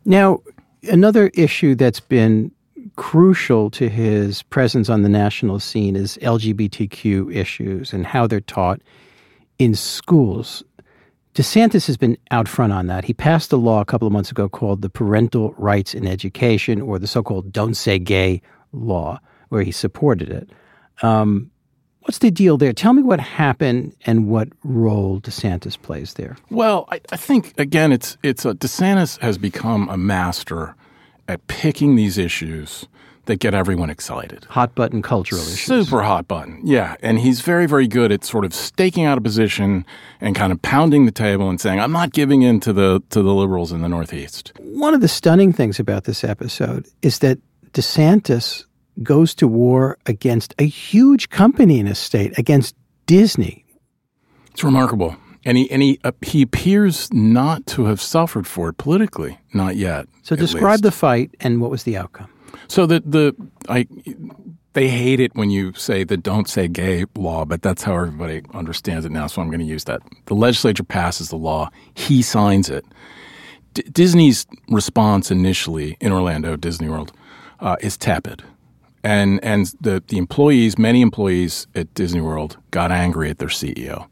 Now, 0.07 0.41
Another 0.89 1.29
issue 1.35 1.75
that's 1.75 2.01
been 2.01 2.51
crucial 2.97 3.71
to 3.71 3.89
his 3.89 4.43
presence 4.43 4.89
on 4.89 5.03
the 5.03 5.09
national 5.09 5.59
scene 5.59 5.97
is 5.97 6.19
LGBTQ 6.21 7.35
issues 7.35 7.93
and 7.93 8.05
how 8.07 8.27
they're 8.27 8.41
taught 8.41 8.81
in 9.59 9.75
schools. 9.75 10.63
DeSantis 11.35 11.87
has 11.89 11.97
been 11.97 12.17
out 12.31 12.47
front 12.47 12.73
on 12.73 12.87
that. 12.87 13.05
He 13.05 13.13
passed 13.13 13.53
a 13.53 13.57
law 13.57 13.81
a 13.81 13.85
couple 13.85 14.07
of 14.07 14.13
months 14.13 14.31
ago 14.31 14.49
called 14.49 14.83
the 14.83 14.89
Parental 14.89 15.53
Rights 15.59 15.93
in 15.93 16.07
Education, 16.07 16.81
or 16.81 16.99
the 16.99 17.09
so 17.09 17.25
called 17.25 17.53
Don't 17.53 17.75
Say 17.75 17.99
Gay 17.99 18.41
law, 18.73 19.19
where 19.49 19.63
he 19.63 19.73
supported 19.73 20.29
it. 20.29 20.49
Um, 21.03 21.51
what's 22.01 22.19
the 22.19 22.31
deal 22.31 22.57
there? 22.57 22.73
Tell 22.73 22.93
me 22.93 23.03
what 23.03 23.19
happened 23.19 23.97
and 24.07 24.29
what 24.29 24.49
role 24.63 25.21
DeSantis 25.21 25.81
plays 25.81 26.15
there. 26.15 26.37
Well, 26.51 26.87
I, 26.93 27.01
I 27.11 27.17
think 27.17 27.53
again, 27.59 27.91
it's 27.91 28.17
it's 28.23 28.45
a 28.45 28.55
DeSantis 28.55 29.19
has 29.19 29.37
become 29.37 29.89
a 29.89 29.97
master 29.97 30.77
at 31.27 31.45
picking 31.49 31.97
these 31.97 32.17
issues 32.17 32.87
that 33.27 33.37
get 33.37 33.55
everyone 33.55 33.91
excited. 33.91 34.47
Hot 34.51 34.75
button 34.75 35.03
cultural 35.03 35.43
issues. 35.43 35.87
Super 35.87 36.03
hot 36.03 36.29
button, 36.29 36.61
yeah. 36.65 36.97
And 37.01 37.19
he's 37.19 37.41
very, 37.41 37.67
very 37.67 37.87
good 37.89 38.13
at 38.13 38.25
sort 38.25 38.45
of 38.45 38.55
staking 38.55 39.05
out 39.05 39.19
a 39.19 39.21
position 39.21 39.85
and 40.21 40.35
kind 40.35 40.53
of 40.53 40.61
pounding 40.63 41.07
the 41.07 41.13
table 41.13 41.49
and 41.49 41.61
saying, 41.61 41.81
"I'm 41.81 41.93
not 41.93 42.13
giving 42.13 42.43
in 42.43 42.61
to 42.61 42.73
the 42.73 43.03
to 43.11 43.23
the 43.23 43.35
liberals 43.35 43.73
in 43.73 43.83
the 43.83 43.89
Northeast." 43.89 44.53
One 44.59 44.95
of 44.95 45.01
the 45.01 45.09
stunning 45.09 45.53
things 45.53 45.79
about 45.79 46.05
this 46.05 46.25
episode 46.25 46.87
is 47.03 47.19
that 47.21 47.39
DeSantis 47.73 48.65
goes 49.03 49.35
to 49.35 49.49
war 49.49 49.99
against 50.07 50.55
a 50.59 50.67
huge 50.67 51.29
company 51.29 51.81
in 51.81 51.87
his 51.87 51.99
state, 51.99 52.39
against 52.39 52.77
Disney. 53.07 53.65
It's 54.53 54.63
remarkable. 54.63 55.17
And 55.45 55.59
he, 55.59 55.71
and 55.71 55.83
he, 55.83 55.99
uh, 56.05 56.13
he 56.23 56.41
appears 56.41 57.13
not 57.13 57.67
to 57.67 57.85
have 57.85 58.01
suffered 58.01 58.47
for 58.47 58.71
it 58.71 58.79
politically, 58.79 59.39
not 59.53 59.77
yet. 59.77 60.07
So 60.23 60.37
describe 60.37 60.81
the 60.81 60.91
fight 60.93 61.35
and 61.41 61.61
what 61.61 61.71
was 61.71 61.83
the 61.83 61.99
outcome. 61.99 62.31
So 62.69 62.87
the 62.87 63.01
the 63.01 63.35
I 63.69 63.87
they 64.75 64.89
hate 64.89 65.21
it 65.21 65.35
when 65.35 65.51
you 65.51 65.73
say 65.75 66.05
the 66.05 66.17
"don't 66.17 66.49
say 66.49 66.69
gay" 66.69 67.05
law, 67.15 67.45
but 67.45 67.63
that's 67.63 67.83
how 67.83 67.95
everybody 67.95 68.43
understands 68.53 69.05
it 69.05 69.13
now. 69.13 69.27
So 69.27 69.41
I'm 69.41 69.49
going 69.49 69.61
to 69.61 69.67
use 69.67 69.85
that. 69.85 70.03
The 70.27 70.35
legislature 70.35 70.85
passes 70.85 71.29
the 71.31 71.37
law, 71.37 71.71
he 71.95 72.23
signs 72.23 72.69
it. 72.69 72.85
D- 73.73 73.83
Disney's 73.91 74.47
response 74.69 75.31
initially 75.31 75.97
in 76.01 76.13
Orlando 76.13 76.57
Disney 76.57 76.89
World 76.89 77.13
uh, 77.61 77.77
is 77.81 77.97
tepid, 77.97 78.43
and 79.03 79.43
and 79.45 79.73
the 79.81 80.03
the 80.09 80.19
employees, 80.19 80.77
many 80.79 81.01
employees 81.01 81.67
at 81.75 81.93
Disney 81.95 82.21
World, 82.21 82.59
got 82.71 82.91
angry 82.91 83.31
at 83.31 83.39
their 83.39 83.49
CEO 83.49 84.07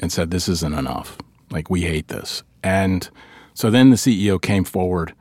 and 0.00 0.12
said, 0.12 0.30
"This 0.30 0.48
isn't 0.48 0.74
enough. 0.74 1.16
Like 1.50 1.70
we 1.70 1.82
hate 1.82 2.08
this." 2.08 2.42
And 2.62 3.08
so 3.54 3.70
then 3.70 3.90
the 3.90 3.96
CEO 3.96 4.40
came 4.40 4.64
forward 4.64 5.14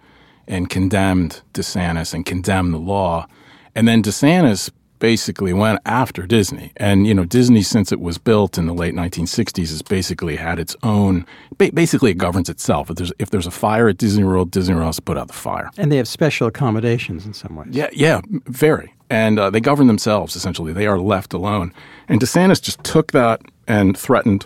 and 0.47 0.69
condemned 0.69 1.41
DeSantis 1.53 2.13
and 2.13 2.25
condemned 2.25 2.73
the 2.73 2.79
law. 2.79 3.27
And 3.75 3.87
then 3.87 4.01
DeSantis 4.01 4.71
basically 4.99 5.53
went 5.53 5.79
after 5.85 6.25
Disney. 6.25 6.71
And, 6.77 7.05
you 7.05 7.13
know, 7.13 7.25
Disney, 7.25 7.61
since 7.61 7.91
it 7.91 7.99
was 7.99 8.17
built 8.17 8.57
in 8.57 8.65
the 8.65 8.73
late 8.73 8.95
1960s, 8.95 9.69
has 9.69 9.81
basically 9.81 10.37
had 10.37 10.59
its 10.59 10.75
own, 10.83 11.25
basically 11.57 12.11
it 12.11 12.17
governs 12.17 12.49
itself. 12.49 12.89
If 12.89 12.95
there's, 12.97 13.13
if 13.19 13.29
there's 13.29 13.47
a 13.47 13.51
fire 13.51 13.89
at 13.89 13.97
Disney 13.97 14.23
World, 14.23 14.51
Disney 14.51 14.75
World 14.75 14.87
has 14.87 14.95
to 14.97 15.01
put 15.01 15.17
out 15.17 15.27
the 15.27 15.33
fire. 15.33 15.69
And 15.77 15.91
they 15.91 15.97
have 15.97 16.07
special 16.07 16.47
accommodations 16.47 17.25
in 17.25 17.33
some 17.33 17.55
ways. 17.55 17.69
Yeah, 17.71 17.89
yeah, 17.93 18.21
very. 18.45 18.93
And 19.09 19.39
uh, 19.39 19.49
they 19.49 19.61
govern 19.61 19.87
themselves, 19.87 20.35
essentially. 20.35 20.73
They 20.73 20.87
are 20.87 20.99
left 20.99 21.33
alone. 21.33 21.73
And 22.07 22.19
DeSantis 22.19 22.61
just 22.61 22.83
took 22.83 23.11
that 23.11 23.41
and 23.67 23.97
threatened 23.97 24.45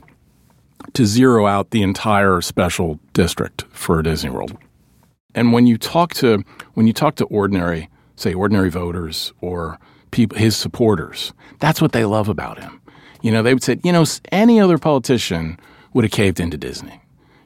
to 0.94 1.06
zero 1.06 1.48
out 1.48 1.72
the 1.72 1.84
entire 1.84 2.42
special 2.42 3.00
district 3.14 3.64
for 3.72 4.02
Disney 4.02 4.30
World. 4.30 4.58
And 5.36 5.54
when 5.54 5.68
you 5.68 5.78
talk 5.78 6.14
to 6.16 6.44
when 6.74 6.88
you 6.88 6.94
talk 6.94 7.16
to 7.16 7.26
ordinary, 7.26 7.90
say 8.16 8.34
ordinary 8.34 8.70
voters 8.70 9.34
or 9.42 9.80
people 10.12 10.38
his 10.38 10.56
supporters, 10.56 11.34
that's 11.60 11.82
what 11.82 11.92
they 11.92 12.06
love 12.06 12.30
about 12.30 12.60
him. 12.60 12.82
You 13.22 13.32
know, 13.32 13.44
they 13.44 13.54
would 13.54 13.64
say, 13.64 13.80
you 13.84 13.92
know, 13.92 14.04
any 14.32 14.60
other 14.60 14.78
politician 14.78 15.60
would 15.94 16.04
have 16.04 16.12
caved 16.12 16.40
into 16.40 16.58
Disney. 16.58 17.02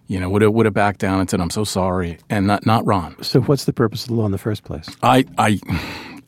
You 0.07 0.19
know, 0.19 0.29
would 0.29 0.43
have 0.43 0.53
would 0.53 0.65
have 0.65 0.73
backed 0.75 0.99
down 0.99 1.19
and 1.19 1.29
said, 1.29 1.41
"I'm 1.41 1.49
so 1.49 1.63
sorry," 1.63 2.19
and 2.29 2.45
not 2.45 2.65
not 2.65 2.85
Ron. 2.85 3.21
So, 3.23 3.41
what's 3.41 3.65
the 3.65 3.73
purpose 3.73 4.03
of 4.03 4.09
the 4.09 4.13
law 4.13 4.25
in 4.25 4.31
the 4.31 4.37
first 4.37 4.63
place? 4.63 4.87
I 5.01 5.25
I 5.37 5.59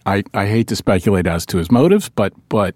I, 0.08 0.24
I 0.34 0.48
hate 0.48 0.68
to 0.70 0.76
speculate 0.76 1.28
as 1.28 1.46
to 1.48 1.58
his 1.58 1.70
motives, 1.70 2.10
but 2.10 2.34
but 2.50 2.76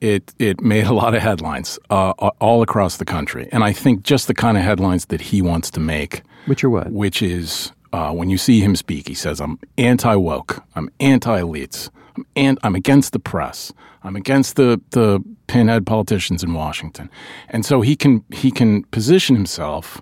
it 0.00 0.32
it 0.38 0.60
made 0.60 0.86
a 0.86 0.94
lot 0.94 1.14
of 1.14 1.20
headlines 1.20 1.78
uh, 1.90 2.10
all 2.10 2.62
across 2.62 2.96
the 2.96 3.04
country, 3.04 3.48
and 3.52 3.62
I 3.62 3.72
think 3.72 4.04
just 4.04 4.26
the 4.26 4.34
kind 4.34 4.56
of 4.56 4.62
headlines 4.62 5.06
that 5.06 5.20
he 5.20 5.42
wants 5.42 5.70
to 5.72 5.80
make, 5.80 6.22
which 6.46 6.64
are 6.64 6.70
what, 6.70 6.90
which 6.90 7.20
is 7.20 7.72
uh, 7.92 8.12
when 8.12 8.30
you 8.30 8.38
see 8.38 8.60
him 8.60 8.76
speak, 8.76 9.08
he 9.08 9.14
says, 9.14 9.40
"I'm 9.40 9.58
anti 9.78 10.14
woke. 10.14 10.62
I'm 10.74 10.88
anti 11.00 11.40
elites. 11.40 11.90
I'm, 12.16 12.26
an- 12.36 12.58
I'm 12.62 12.74
against 12.74 13.12
the 13.12 13.18
press. 13.18 13.72
I'm 14.02 14.16
against 14.16 14.56
the 14.56 14.80
the 14.90 15.22
pinhead 15.46 15.86
politicians 15.86 16.42
in 16.42 16.54
Washington." 16.54 17.10
And 17.48 17.64
so 17.64 17.80
he 17.80 17.96
can 17.96 18.24
he 18.32 18.50
can 18.50 18.84
position 18.84 19.36
himself 19.36 20.00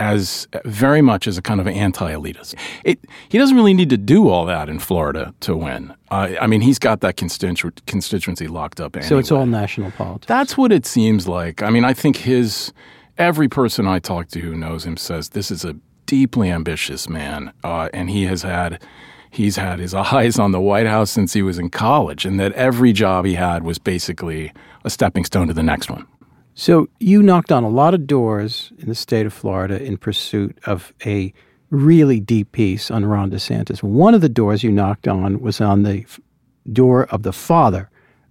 as 0.00 0.48
very 0.64 1.00
much 1.00 1.28
as 1.28 1.38
a 1.38 1.42
kind 1.42 1.60
of 1.60 1.68
anti-elitist. 1.68 2.56
It, 2.82 2.98
he 3.28 3.38
doesn't 3.38 3.54
really 3.56 3.74
need 3.74 3.90
to 3.90 3.96
do 3.96 4.28
all 4.28 4.44
that 4.46 4.68
in 4.68 4.80
Florida 4.80 5.32
to 5.40 5.56
win. 5.56 5.94
Uh, 6.10 6.30
I 6.40 6.48
mean, 6.48 6.60
he's 6.60 6.80
got 6.80 7.02
that 7.02 7.16
constitu- 7.16 7.78
constituency 7.86 8.48
locked 8.48 8.80
up. 8.80 8.96
Anyway. 8.96 9.08
So 9.08 9.18
it's 9.18 9.30
all 9.30 9.46
national 9.46 9.92
politics. 9.92 10.26
That's 10.26 10.56
what 10.58 10.72
it 10.72 10.86
seems 10.86 11.28
like. 11.28 11.62
I 11.62 11.70
mean, 11.70 11.84
I 11.84 11.92
think 11.92 12.16
his 12.16 12.72
every 13.16 13.48
person 13.48 13.86
I 13.86 14.00
talk 14.00 14.26
to 14.28 14.40
who 14.40 14.56
knows 14.56 14.84
him 14.84 14.96
says 14.96 15.28
this 15.28 15.52
is 15.52 15.64
a 15.64 15.76
deeply 16.12 16.50
ambitious 16.50 17.08
man, 17.08 17.54
uh, 17.64 17.88
and 17.94 18.10
he 18.10 18.26
has 18.26 18.42
had 18.42 18.78
he's 19.30 19.56
had 19.56 19.78
his 19.78 19.94
eyes 20.12 20.38
on 20.38 20.52
the 20.52 20.60
White 20.60 20.86
House 20.86 21.10
since 21.10 21.32
he 21.32 21.40
was 21.40 21.58
in 21.58 21.70
college, 21.70 22.26
and 22.26 22.38
that 22.38 22.52
every 22.52 22.92
job 22.92 23.24
he 23.24 23.32
had 23.32 23.64
was 23.64 23.78
basically 23.78 24.52
a 24.84 24.90
stepping 24.90 25.24
stone 25.24 25.48
to 25.48 25.54
the 25.54 25.62
next 25.62 25.90
one. 25.90 26.06
So 26.54 26.86
you 27.00 27.22
knocked 27.22 27.50
on 27.50 27.64
a 27.64 27.70
lot 27.70 27.94
of 27.94 28.06
doors 28.06 28.72
in 28.78 28.90
the 28.90 28.94
state 28.94 29.24
of 29.24 29.32
Florida 29.32 29.82
in 29.82 29.96
pursuit 29.96 30.58
of 30.66 30.92
a 31.06 31.32
really 31.70 32.20
deep 32.20 32.52
piece 32.52 32.90
on 32.90 33.06
Ron 33.06 33.30
DeSantis. 33.30 33.82
One 33.82 34.12
of 34.12 34.20
the 34.20 34.28
doors 34.28 34.62
you 34.62 34.70
knocked 34.70 35.08
on 35.08 35.40
was 35.40 35.62
on 35.62 35.82
the 35.82 36.04
door 36.70 37.06
of 37.06 37.22
the 37.22 37.32
father 37.32 37.88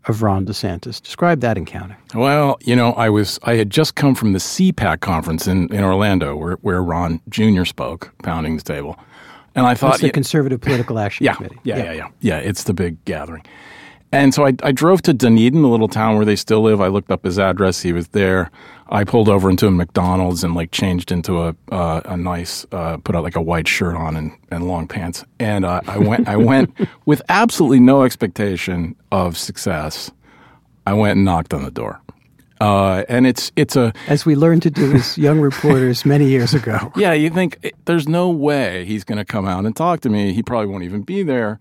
of 0.08 0.24
Ron 0.24 0.46
DeSantis. 0.46 1.02
Describe 1.02 1.42
that 1.42 1.58
encounter. 1.58 1.98
Well, 2.16 2.58
you 2.62 2.76
know, 2.76 2.94
I 2.94 3.10
was 3.10 3.40
I 3.44 3.56
had 3.56 3.70
just 3.70 3.96
come 3.96 4.16
from 4.16 4.34
the 4.34 4.40
CPAC 4.40 5.00
conference 5.02 5.48
in, 5.48 5.72
in 5.74 5.84
Orlando 5.84 6.36
where, 6.36 6.56
where 6.56 6.82
Ron 6.82 7.22
Jr. 7.30 7.66
spoke, 7.66 8.12
pounding 8.24 8.58
the 8.58 8.64
table. 8.64 8.98
And 9.54 9.66
I 9.66 9.76
thought 9.76 9.92
That's 9.92 10.02
the 10.02 10.08
yeah, 10.08 10.14
Conservative 10.14 10.62
Political 10.62 11.00
Action 11.00 11.26
yeah, 11.26 11.34
Committee. 11.34 11.60
Yeah, 11.64 11.78
yeah, 11.78 11.84
yeah, 11.84 11.94
yeah. 11.94 12.08
Yeah, 12.22 12.38
it's 12.38 12.64
the 12.64 12.74
big 12.74 13.04
gathering. 13.06 13.44
And 14.14 14.34
so 14.34 14.46
I, 14.46 14.54
I 14.62 14.72
drove 14.72 15.02
to 15.04 15.14
Dunedin, 15.14 15.62
the 15.62 15.68
little 15.70 15.88
town 15.88 16.18
where 16.18 16.26
they 16.26 16.36
still 16.36 16.62
live. 16.62 16.82
I 16.82 16.88
looked 16.88 17.12
up 17.12 17.24
his 17.24 17.40
address. 17.40 17.82
He 17.82 17.94
was 17.94 18.10
there. 18.10 18.52
I 18.92 19.06
pulled 19.06 19.30
over 19.30 19.50
into 19.50 19.68
a 19.68 19.72
McDonald's 19.72 20.44
and 20.44 20.54
like 20.54 20.72
changed 20.72 21.14
into 21.14 21.42
a 21.42 21.56
uh, 21.72 22.02
a 22.04 22.18
nice, 22.18 22.66
uh, 22.74 22.98
put 22.98 23.16
out 23.16 23.24
like 23.24 23.38
a 23.38 23.42
white 23.42 23.68
shirt 23.68 23.96
on 23.96 24.18
and, 24.18 24.34
and 24.52 24.68
long 24.68 24.88
pants. 24.88 25.24
And 25.40 25.64
uh, 25.64 25.80
I 25.88 25.98
went 25.98 26.28
I 26.28 26.36
went 26.36 26.78
with 27.06 27.22
absolutely 27.30 27.80
no 27.80 28.04
expectation 28.04 28.96
of 29.12 29.38
success. 29.38 30.12
I 30.86 30.94
went 30.94 31.16
and 31.18 31.26
knocked 31.26 31.54
on 31.54 31.64
the 31.64 31.72
door. 31.72 32.02
Uh, 32.60 33.04
and 33.08 33.26
it's 33.26 33.52
it's 33.56 33.78
a 33.78 33.94
as 34.08 34.26
we 34.26 34.36
learned 34.36 34.62
to 34.64 34.70
do 34.70 34.94
as 34.94 35.18
young 35.18 35.40
reporters 35.40 36.06
many 36.06 36.28
years 36.28 36.54
ago. 36.54 36.92
Yeah, 36.98 37.14
you 37.14 37.30
think 37.30 37.58
eh, 37.64 37.72
there's 37.86 38.08
no 38.10 38.30
way 38.30 38.86
he's 38.86 39.06
going 39.06 39.18
to 39.18 39.26
come 39.26 39.48
out 39.48 39.66
and 39.66 39.76
talk 39.76 40.02
to 40.02 40.10
me. 40.10 40.34
He 40.34 40.44
probably 40.44 40.68
won't 40.68 40.84
even 40.84 41.02
be 41.02 41.24
there. 41.24 41.60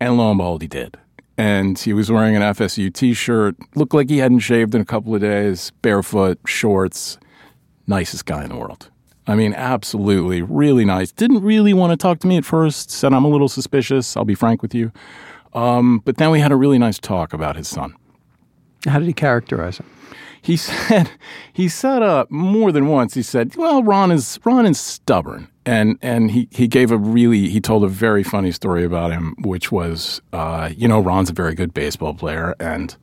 And 0.00 0.18
lo 0.18 0.30
and 0.30 0.38
behold, 0.38 0.62
he 0.62 0.68
did 0.68 0.98
and 1.38 1.78
he 1.78 1.92
was 1.92 2.10
wearing 2.10 2.34
an 2.34 2.42
FSU 2.42 2.92
t-shirt. 2.92 3.56
Looked 3.76 3.94
like 3.94 4.10
he 4.10 4.18
hadn't 4.18 4.40
shaved 4.40 4.74
in 4.74 4.80
a 4.80 4.84
couple 4.84 5.14
of 5.14 5.20
days. 5.20 5.70
Barefoot, 5.80 6.38
shorts. 6.44 7.16
Nicest 7.86 8.26
guy 8.26 8.42
in 8.42 8.50
the 8.50 8.56
world. 8.56 8.90
I 9.28 9.36
mean, 9.36 9.54
absolutely, 9.54 10.42
really 10.42 10.84
nice. 10.84 11.12
Didn't 11.12 11.42
really 11.42 11.72
want 11.72 11.92
to 11.92 11.96
talk 11.96 12.18
to 12.20 12.26
me 12.26 12.38
at 12.38 12.44
first. 12.44 12.90
Said 12.90 13.12
I'm 13.12 13.24
a 13.24 13.28
little 13.28 13.48
suspicious. 13.48 14.16
I'll 14.16 14.24
be 14.24 14.34
frank 14.34 14.62
with 14.62 14.74
you. 14.74 14.90
Um, 15.54 16.00
but 16.04 16.16
then 16.16 16.30
we 16.30 16.40
had 16.40 16.50
a 16.50 16.56
really 16.56 16.78
nice 16.78 16.98
talk 16.98 17.32
about 17.32 17.56
his 17.56 17.68
son. 17.68 17.94
How 18.86 18.98
did 18.98 19.06
he 19.06 19.12
characterize 19.12 19.78
him? 19.78 19.86
He 20.42 20.56
said 20.56 21.10
he 21.52 21.68
said 21.68 22.02
uh, 22.02 22.26
more 22.30 22.72
than 22.72 22.88
once. 22.88 23.14
He 23.14 23.22
said, 23.22 23.54
"Well, 23.54 23.82
Ron 23.82 24.10
is 24.10 24.40
Ron 24.44 24.66
is 24.66 24.80
stubborn." 24.80 25.48
And 25.68 25.98
and 26.00 26.30
he 26.30 26.48
he 26.50 26.66
gave 26.66 26.90
a 26.90 26.96
really 26.96 27.50
he 27.50 27.60
told 27.60 27.84
a 27.84 27.88
very 27.88 28.22
funny 28.22 28.52
story 28.52 28.84
about 28.84 29.12
him, 29.12 29.34
which 29.42 29.70
was 29.70 30.22
uh, 30.32 30.70
you 30.74 30.88
know 30.88 30.98
Ron's 30.98 31.28
a 31.28 31.34
very 31.34 31.54
good 31.54 31.74
baseball 31.74 32.14
player, 32.14 32.54
and 32.58 32.96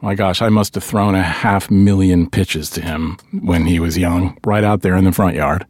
my 0.00 0.14
gosh, 0.14 0.40
I 0.40 0.48
must 0.48 0.74
have 0.74 0.84
thrown 0.84 1.14
a 1.14 1.22
half 1.22 1.70
million 1.70 2.30
pitches 2.30 2.70
to 2.70 2.80
him 2.80 3.18
when 3.42 3.66
he 3.66 3.78
was 3.78 3.98
young, 3.98 4.38
right 4.46 4.64
out 4.64 4.80
there 4.80 4.96
in 4.96 5.04
the 5.04 5.12
front 5.12 5.36
yard. 5.36 5.66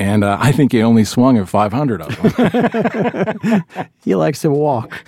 And 0.00 0.24
uh, 0.24 0.38
I 0.40 0.50
think 0.50 0.72
he 0.72 0.82
only 0.82 1.04
swung 1.04 1.36
at 1.36 1.46
500 1.46 2.00
of 2.00 2.34
them. 2.34 3.64
he 4.02 4.14
likes 4.14 4.40
to 4.40 4.50
walk. 4.50 5.04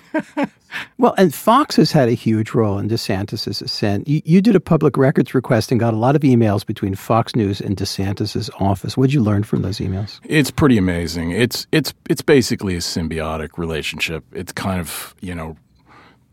well, 0.98 1.14
and 1.16 1.32
Fox 1.32 1.76
has 1.76 1.90
had 1.90 2.10
a 2.10 2.12
huge 2.12 2.52
role 2.52 2.78
in 2.78 2.90
DeSantis' 2.90 3.62
ascent. 3.62 4.06
You, 4.06 4.20
you, 4.26 4.42
did 4.42 4.54
a 4.54 4.60
public 4.60 4.98
records 4.98 5.34
request 5.34 5.70
and 5.70 5.80
got 5.80 5.94
a 5.94 5.96
lot 5.96 6.14
of 6.14 6.20
emails 6.20 6.66
between 6.66 6.94
Fox 6.94 7.34
News 7.34 7.58
and 7.58 7.74
DeSantis' 7.74 8.50
office. 8.60 8.94
What 8.94 9.06
did 9.06 9.14
you 9.14 9.22
learn 9.22 9.44
from 9.44 9.62
those 9.62 9.78
emails? 9.78 10.20
It's 10.24 10.50
pretty 10.50 10.76
amazing. 10.76 11.30
It's 11.30 11.66
it's 11.72 11.94
it's 12.10 12.20
basically 12.20 12.74
a 12.74 12.80
symbiotic 12.80 13.56
relationship. 13.56 14.24
It's 14.30 14.52
kind 14.52 14.78
of 14.78 15.14
you 15.20 15.34
know, 15.34 15.56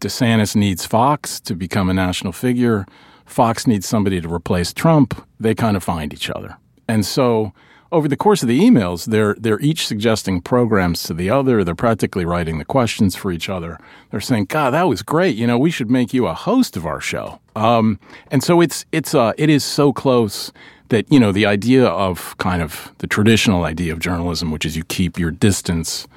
DeSantis 0.02 0.54
needs 0.58 0.86
Fox 0.86 1.40
to 1.42 1.56
become 1.56 1.90
a 1.90 1.94
national 1.94 2.34
figure. 2.34 2.86
Fox 3.26 3.66
needs 3.68 3.88
somebody 3.88 4.20
to 4.20 4.28
replace 4.28 4.74
Trump, 4.74 5.26
they 5.40 5.56
kind 5.56 5.78
of 5.78 5.84
find 5.84 6.12
each 6.12 6.30
other. 6.30 6.58
And 6.90 7.06
so 7.06 7.54
over 7.92 8.08
the 8.08 8.18
course 8.18 8.42
of 8.42 8.48
the 8.50 8.60
emails, 8.60 9.06
they're 9.06 9.36
they're 9.36 9.60
each 9.60 9.88
suggesting 9.88 10.42
programs 10.42 11.04
to 11.04 11.14
the 11.14 11.30
other. 11.30 11.64
They're 11.64 11.76
practically 11.76 12.26
writing 12.26 12.58
the 12.58 12.66
questions 12.66 13.16
for 13.16 13.32
each 13.32 13.50
other. 13.50 13.80
They're 14.12 14.22
saying, 14.22 14.46
"God, 14.46 14.72
that 14.72 14.88
was 14.88 15.02
great. 15.02 15.36
You 15.36 15.48
know, 15.48 15.58
we 15.58 15.72
should 15.72 15.90
make 15.90 16.14
you 16.14 16.28
a 16.28 16.34
host 16.34 16.78
of 16.78 16.86
our 16.86 17.02
show." 17.02 17.40
Um, 17.56 18.00
and 18.32 18.44
so 18.44 18.62
it's 18.62 18.86
it's 18.92 19.16
uh, 19.16 19.34
it 19.38 19.50
is 19.50 19.64
so 19.64 19.92
close 19.92 20.52
that 20.90 21.12
you 21.12 21.20
know 21.20 21.32
the 21.32 21.46
idea 21.46 21.86
of 21.86 22.38
kind 22.38 22.62
of 22.62 22.94
the 23.00 23.08
traditional 23.08 23.64
idea 23.64 23.94
of 23.94 24.00
journalism, 24.00 24.52
which 24.52 24.66
is 24.66 24.78
you 24.78 24.84
keep 24.84 25.18
your 25.18 25.32
distance. 25.32 26.08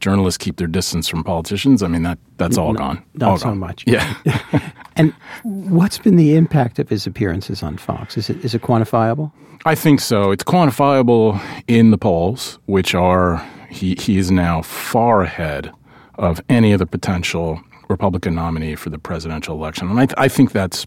Journalists 0.00 0.38
keep 0.38 0.56
their 0.56 0.66
distance 0.66 1.08
from 1.08 1.24
politicians. 1.24 1.82
I 1.82 1.88
mean 1.88 2.02
that 2.02 2.18
that's 2.36 2.58
all 2.58 2.72
No, 2.72 2.78
gone. 2.78 3.02
not 3.14 3.30
all 3.30 3.38
so 3.38 3.44
gone. 3.46 3.58
much. 3.58 3.84
Yeah. 3.86 4.14
And 4.98 5.12
what's 5.42 5.98
been 5.98 6.16
the 6.16 6.36
impact 6.36 6.78
of 6.78 6.88
his 6.88 7.06
appearances 7.06 7.62
on 7.62 7.76
Fox? 7.76 8.16
Is 8.16 8.30
it 8.30 8.42
is 8.42 8.54
it 8.54 8.62
quantifiable? 8.62 9.30
I 9.66 9.74
think 9.74 10.00
so. 10.00 10.30
It's 10.30 10.42
quantifiable 10.42 11.38
in 11.68 11.90
the 11.90 11.98
polls, 11.98 12.58
which 12.64 12.94
are 12.94 13.46
he 13.68 13.94
he 14.00 14.16
is 14.16 14.30
now 14.30 14.62
far 14.62 15.20
ahead 15.22 15.70
of 16.14 16.40
any 16.48 16.72
other 16.72 16.86
potential 16.86 17.60
Republican 17.90 18.34
nominee 18.34 18.74
for 18.74 18.88
the 18.88 18.98
presidential 18.98 19.54
election, 19.54 19.90
and 19.90 20.00
I, 20.00 20.06
I 20.24 20.28
think 20.28 20.52
that's 20.52 20.86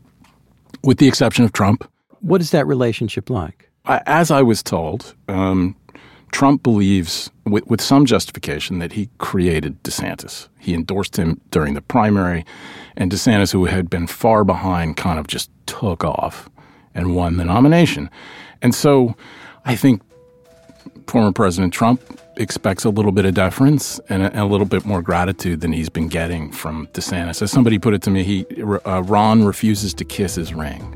with 0.84 0.97
the 0.97 1.07
exception 1.07 1.45
of 1.45 1.53
Trump. 1.53 1.88
What 2.22 2.41
is 2.41 2.49
that 2.49 2.66
relationship 2.66 3.30
like? 3.30 3.70
I, 3.86 4.01
as 4.07 4.32
I 4.32 4.41
was 4.41 4.64
told, 4.64 5.14
um, 5.28 5.76
Trump 6.32 6.63
believes, 6.63 7.30
with, 7.45 7.65
with 7.67 7.82
some 7.82 8.05
justification, 8.05 8.80
that 8.80 8.93
he 8.93 9.09
created 9.17 9.82
DeSantis. 9.84 10.47
He 10.59 10.73
endorsed 10.73 11.17
him 11.17 11.41
during 11.51 11.73
the 11.73 11.82
primary, 11.82 12.45
and 12.95 13.11
DeSantis, 13.11 13.51
who 13.51 13.65
had 13.65 13.89
been 13.89 14.07
far 14.07 14.43
behind, 14.43 14.97
kind 14.97 15.19
of 15.19 15.27
just 15.27 15.49
took 15.65 16.03
off 16.03 16.49
and 16.93 17.15
won 17.15 17.38
the 17.38 17.45
nomination. 17.45 18.09
And 18.61 18.75
so 18.75 19.15
I 19.65 19.75
think 19.75 20.01
former 21.07 21.32
President 21.32 21.73
Trump 21.73 22.01
expects 22.38 22.86
a 22.86 22.89
little 22.89 23.11
bit 23.11 23.25
of 23.25 23.34
deference 23.34 23.99
and 24.09 24.23
a, 24.23 24.43
a 24.43 24.45
little 24.45 24.65
bit 24.65 24.86
more 24.86 25.01
gratitude 25.01 25.61
than 25.61 25.73
he's 25.73 25.89
been 25.89 26.07
getting 26.07 26.51
from 26.51 26.88
DeSantis. 26.88 27.41
As 27.41 27.51
somebody 27.51 27.77
put 27.80 27.93
it 27.93 28.01
to 28.03 28.09
me, 28.09 28.23
he 28.23 28.45
uh, 28.63 29.01
Ron 29.03 29.43
refuses 29.43 29.93
to 29.95 30.05
kiss 30.05 30.36
his 30.36 30.53
ring. 30.53 30.95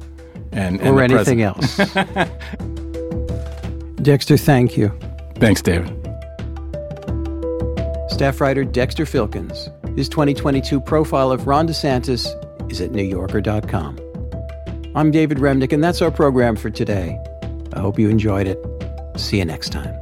And, 0.52 0.80
and 0.82 0.90
or 0.90 1.02
anything 1.02 1.42
else. 1.42 1.78
Dexter, 4.02 4.38
thank 4.38 4.78
you. 4.78 4.92
Thanks, 5.44 5.62
David. 5.62 5.90
Staff 8.10 8.40
writer 8.40 8.64
Dexter 8.64 9.04
Filkins. 9.04 9.68
His 9.98 10.08
2022 10.08 10.80
profile 10.80 11.34
of 11.34 11.48
Ron 11.48 11.68
DeSantis 11.68 12.28
is 12.72 12.80
at 12.80 12.92
NewYorker.com. 12.94 14.00
I'm 14.96 15.12
David 15.12 15.40
Remnick, 15.40 15.74
and 15.74 15.84
that's 15.84 16.02
our 16.02 16.12
program 16.12 16.56
for 16.56 16.70
today. 16.70 17.20
I 17.74 17.82
hope 17.82 18.00
you 18.00 18.08
enjoyed 18.08 18.48
it. 18.48 18.58
See 19.18 19.40
you 19.40 19.44
next 19.44 19.74
time. 19.74 19.94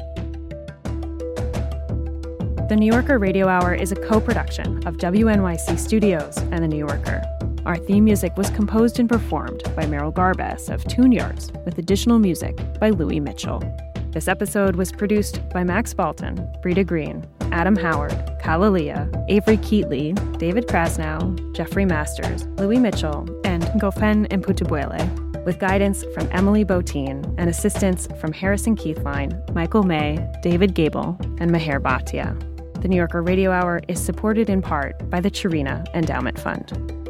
The 2.70 2.76
New 2.78 2.92
Yorker 2.94 3.18
Radio 3.18 3.48
Hour 3.48 3.74
is 3.74 3.92
a 3.92 3.96
co 3.96 4.22
production 4.22 4.88
of 4.88 4.98
WNYC 4.98 5.80
Studios 5.80 6.38
and 6.38 6.60
The 6.60 6.68
New 6.68 6.78
Yorker. 6.78 7.24
Our 7.66 7.78
theme 7.78 8.04
music 8.04 8.38
was 8.38 8.52
composed 8.52 9.00
and 9.00 9.10
performed 9.10 9.64
by 9.76 9.88
Merrill 9.88 10.14
Garbus 10.14 10.72
of 10.72 10.86
Tune 10.86 11.12
Yards, 11.12 11.52
with 11.66 11.80
additional 11.80 12.20
music 12.20 12.60
by 12.80 12.92
Louis 12.92 13.20
Mitchell. 13.20 13.64
This 14.12 14.28
episode 14.28 14.76
was 14.76 14.92
produced 14.92 15.40
by 15.52 15.64
Max 15.64 15.94
Balton, 15.94 16.46
Britta 16.62 16.84
Greene, 16.84 17.26
Adam 17.54 17.78
Howard, 17.78 18.12
KalaLea, 18.44 19.26
Avery 19.30 19.56
Keatley, 19.56 20.14
David 20.38 20.68
Krasnow, 20.68 21.54
Jeffrey 21.56 21.86
Masters, 21.86 22.46
Louis 22.58 22.78
Mitchell, 22.78 23.26
and 23.46 23.64
Ngofeen 23.64 24.28
Mputubwele, 24.28 25.46
with 25.46 25.60
guidance 25.60 26.04
from 26.14 26.28
Emily 26.34 26.66
Botein 26.66 27.24
and 27.38 27.50
assistance 27.50 28.10
from 28.20 28.34
Harrison 28.34 28.76
Keithline, 28.76 29.50
Michael 29.56 29.84
May, 29.84 30.20
David 30.44 30.76
Gable, 30.76 31.18
and 31.40 31.50
Meher 31.50 31.80
Bhatia. 31.80 32.38
The 32.82 32.90
New 32.90 32.98
Yorker 32.98 33.24
Radio 33.24 33.52
Hour 33.52 33.80
is 33.88 34.04
supported 34.04 34.50
in 34.50 34.62
part 34.62 35.10
by 35.10 35.22
the 35.22 35.32
Charina 35.32 35.88
Endowment 35.94 36.38
Fund. 36.38 37.01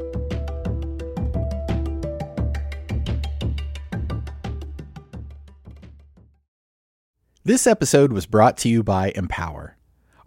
This 7.44 7.66
episode 7.66 8.14
was 8.14 8.28
brought 8.28 8.56
to 8.58 8.70
you 8.70 8.84
by 8.84 9.12
Empower. 9.16 9.76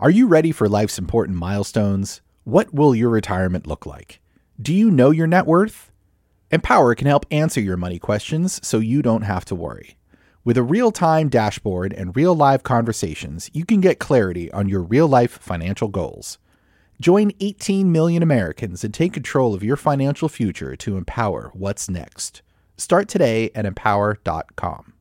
Are 0.01 0.11
you 0.11 0.27
ready 0.27 0.51
for 0.51 0.69
life's 0.69 0.99
important 0.99 1.39
milestones? 1.39 2.21
What 2.43 2.75
will 2.75 2.93
your 2.93 3.09
retirement 3.09 3.69
look 3.69 3.87
like? 3.87 4.21
Do 4.61 4.75
you 4.75 4.91
know 4.91 5.13
your 5.13 5.29
net 5.29 5.47
worth? 5.47 5.93
Empower 6.51 6.93
can 6.97 7.07
help 7.07 7.25
answer 7.31 7.61
your 7.61 7.77
money 7.77 8.01
questions 8.01 8.59
so 8.67 8.81
you 8.81 9.01
don't 9.01 9.23
have 9.23 9.45
to 9.45 9.55
worry. 9.55 9.97
With 10.43 10.57
a 10.57 10.65
real 10.65 10.91
time 10.91 11.29
dashboard 11.29 11.93
and 11.93 12.17
real 12.17 12.35
live 12.35 12.65
conversations, 12.65 13.49
you 13.53 13.65
can 13.65 13.81
get 13.81 14.01
clarity 14.01 14.51
on 14.51 14.69
your 14.69 14.83
real 14.83 15.07
life 15.07 15.39
financial 15.39 15.87
goals. 15.87 16.39
Join 17.01 17.31
18 17.39 17.93
million 17.93 18.25
Americans 18.25 18.83
and 18.83 18.93
take 18.93 19.13
control 19.13 19.55
of 19.55 19.63
your 19.63 19.77
financial 19.77 20.29
future 20.29 20.75
to 20.75 20.97
empower 20.97 21.53
what's 21.55 21.89
next. 21.89 22.43
Start 22.77 23.07
today 23.07 23.53
at 23.55 23.67
empower.com. 23.67 24.94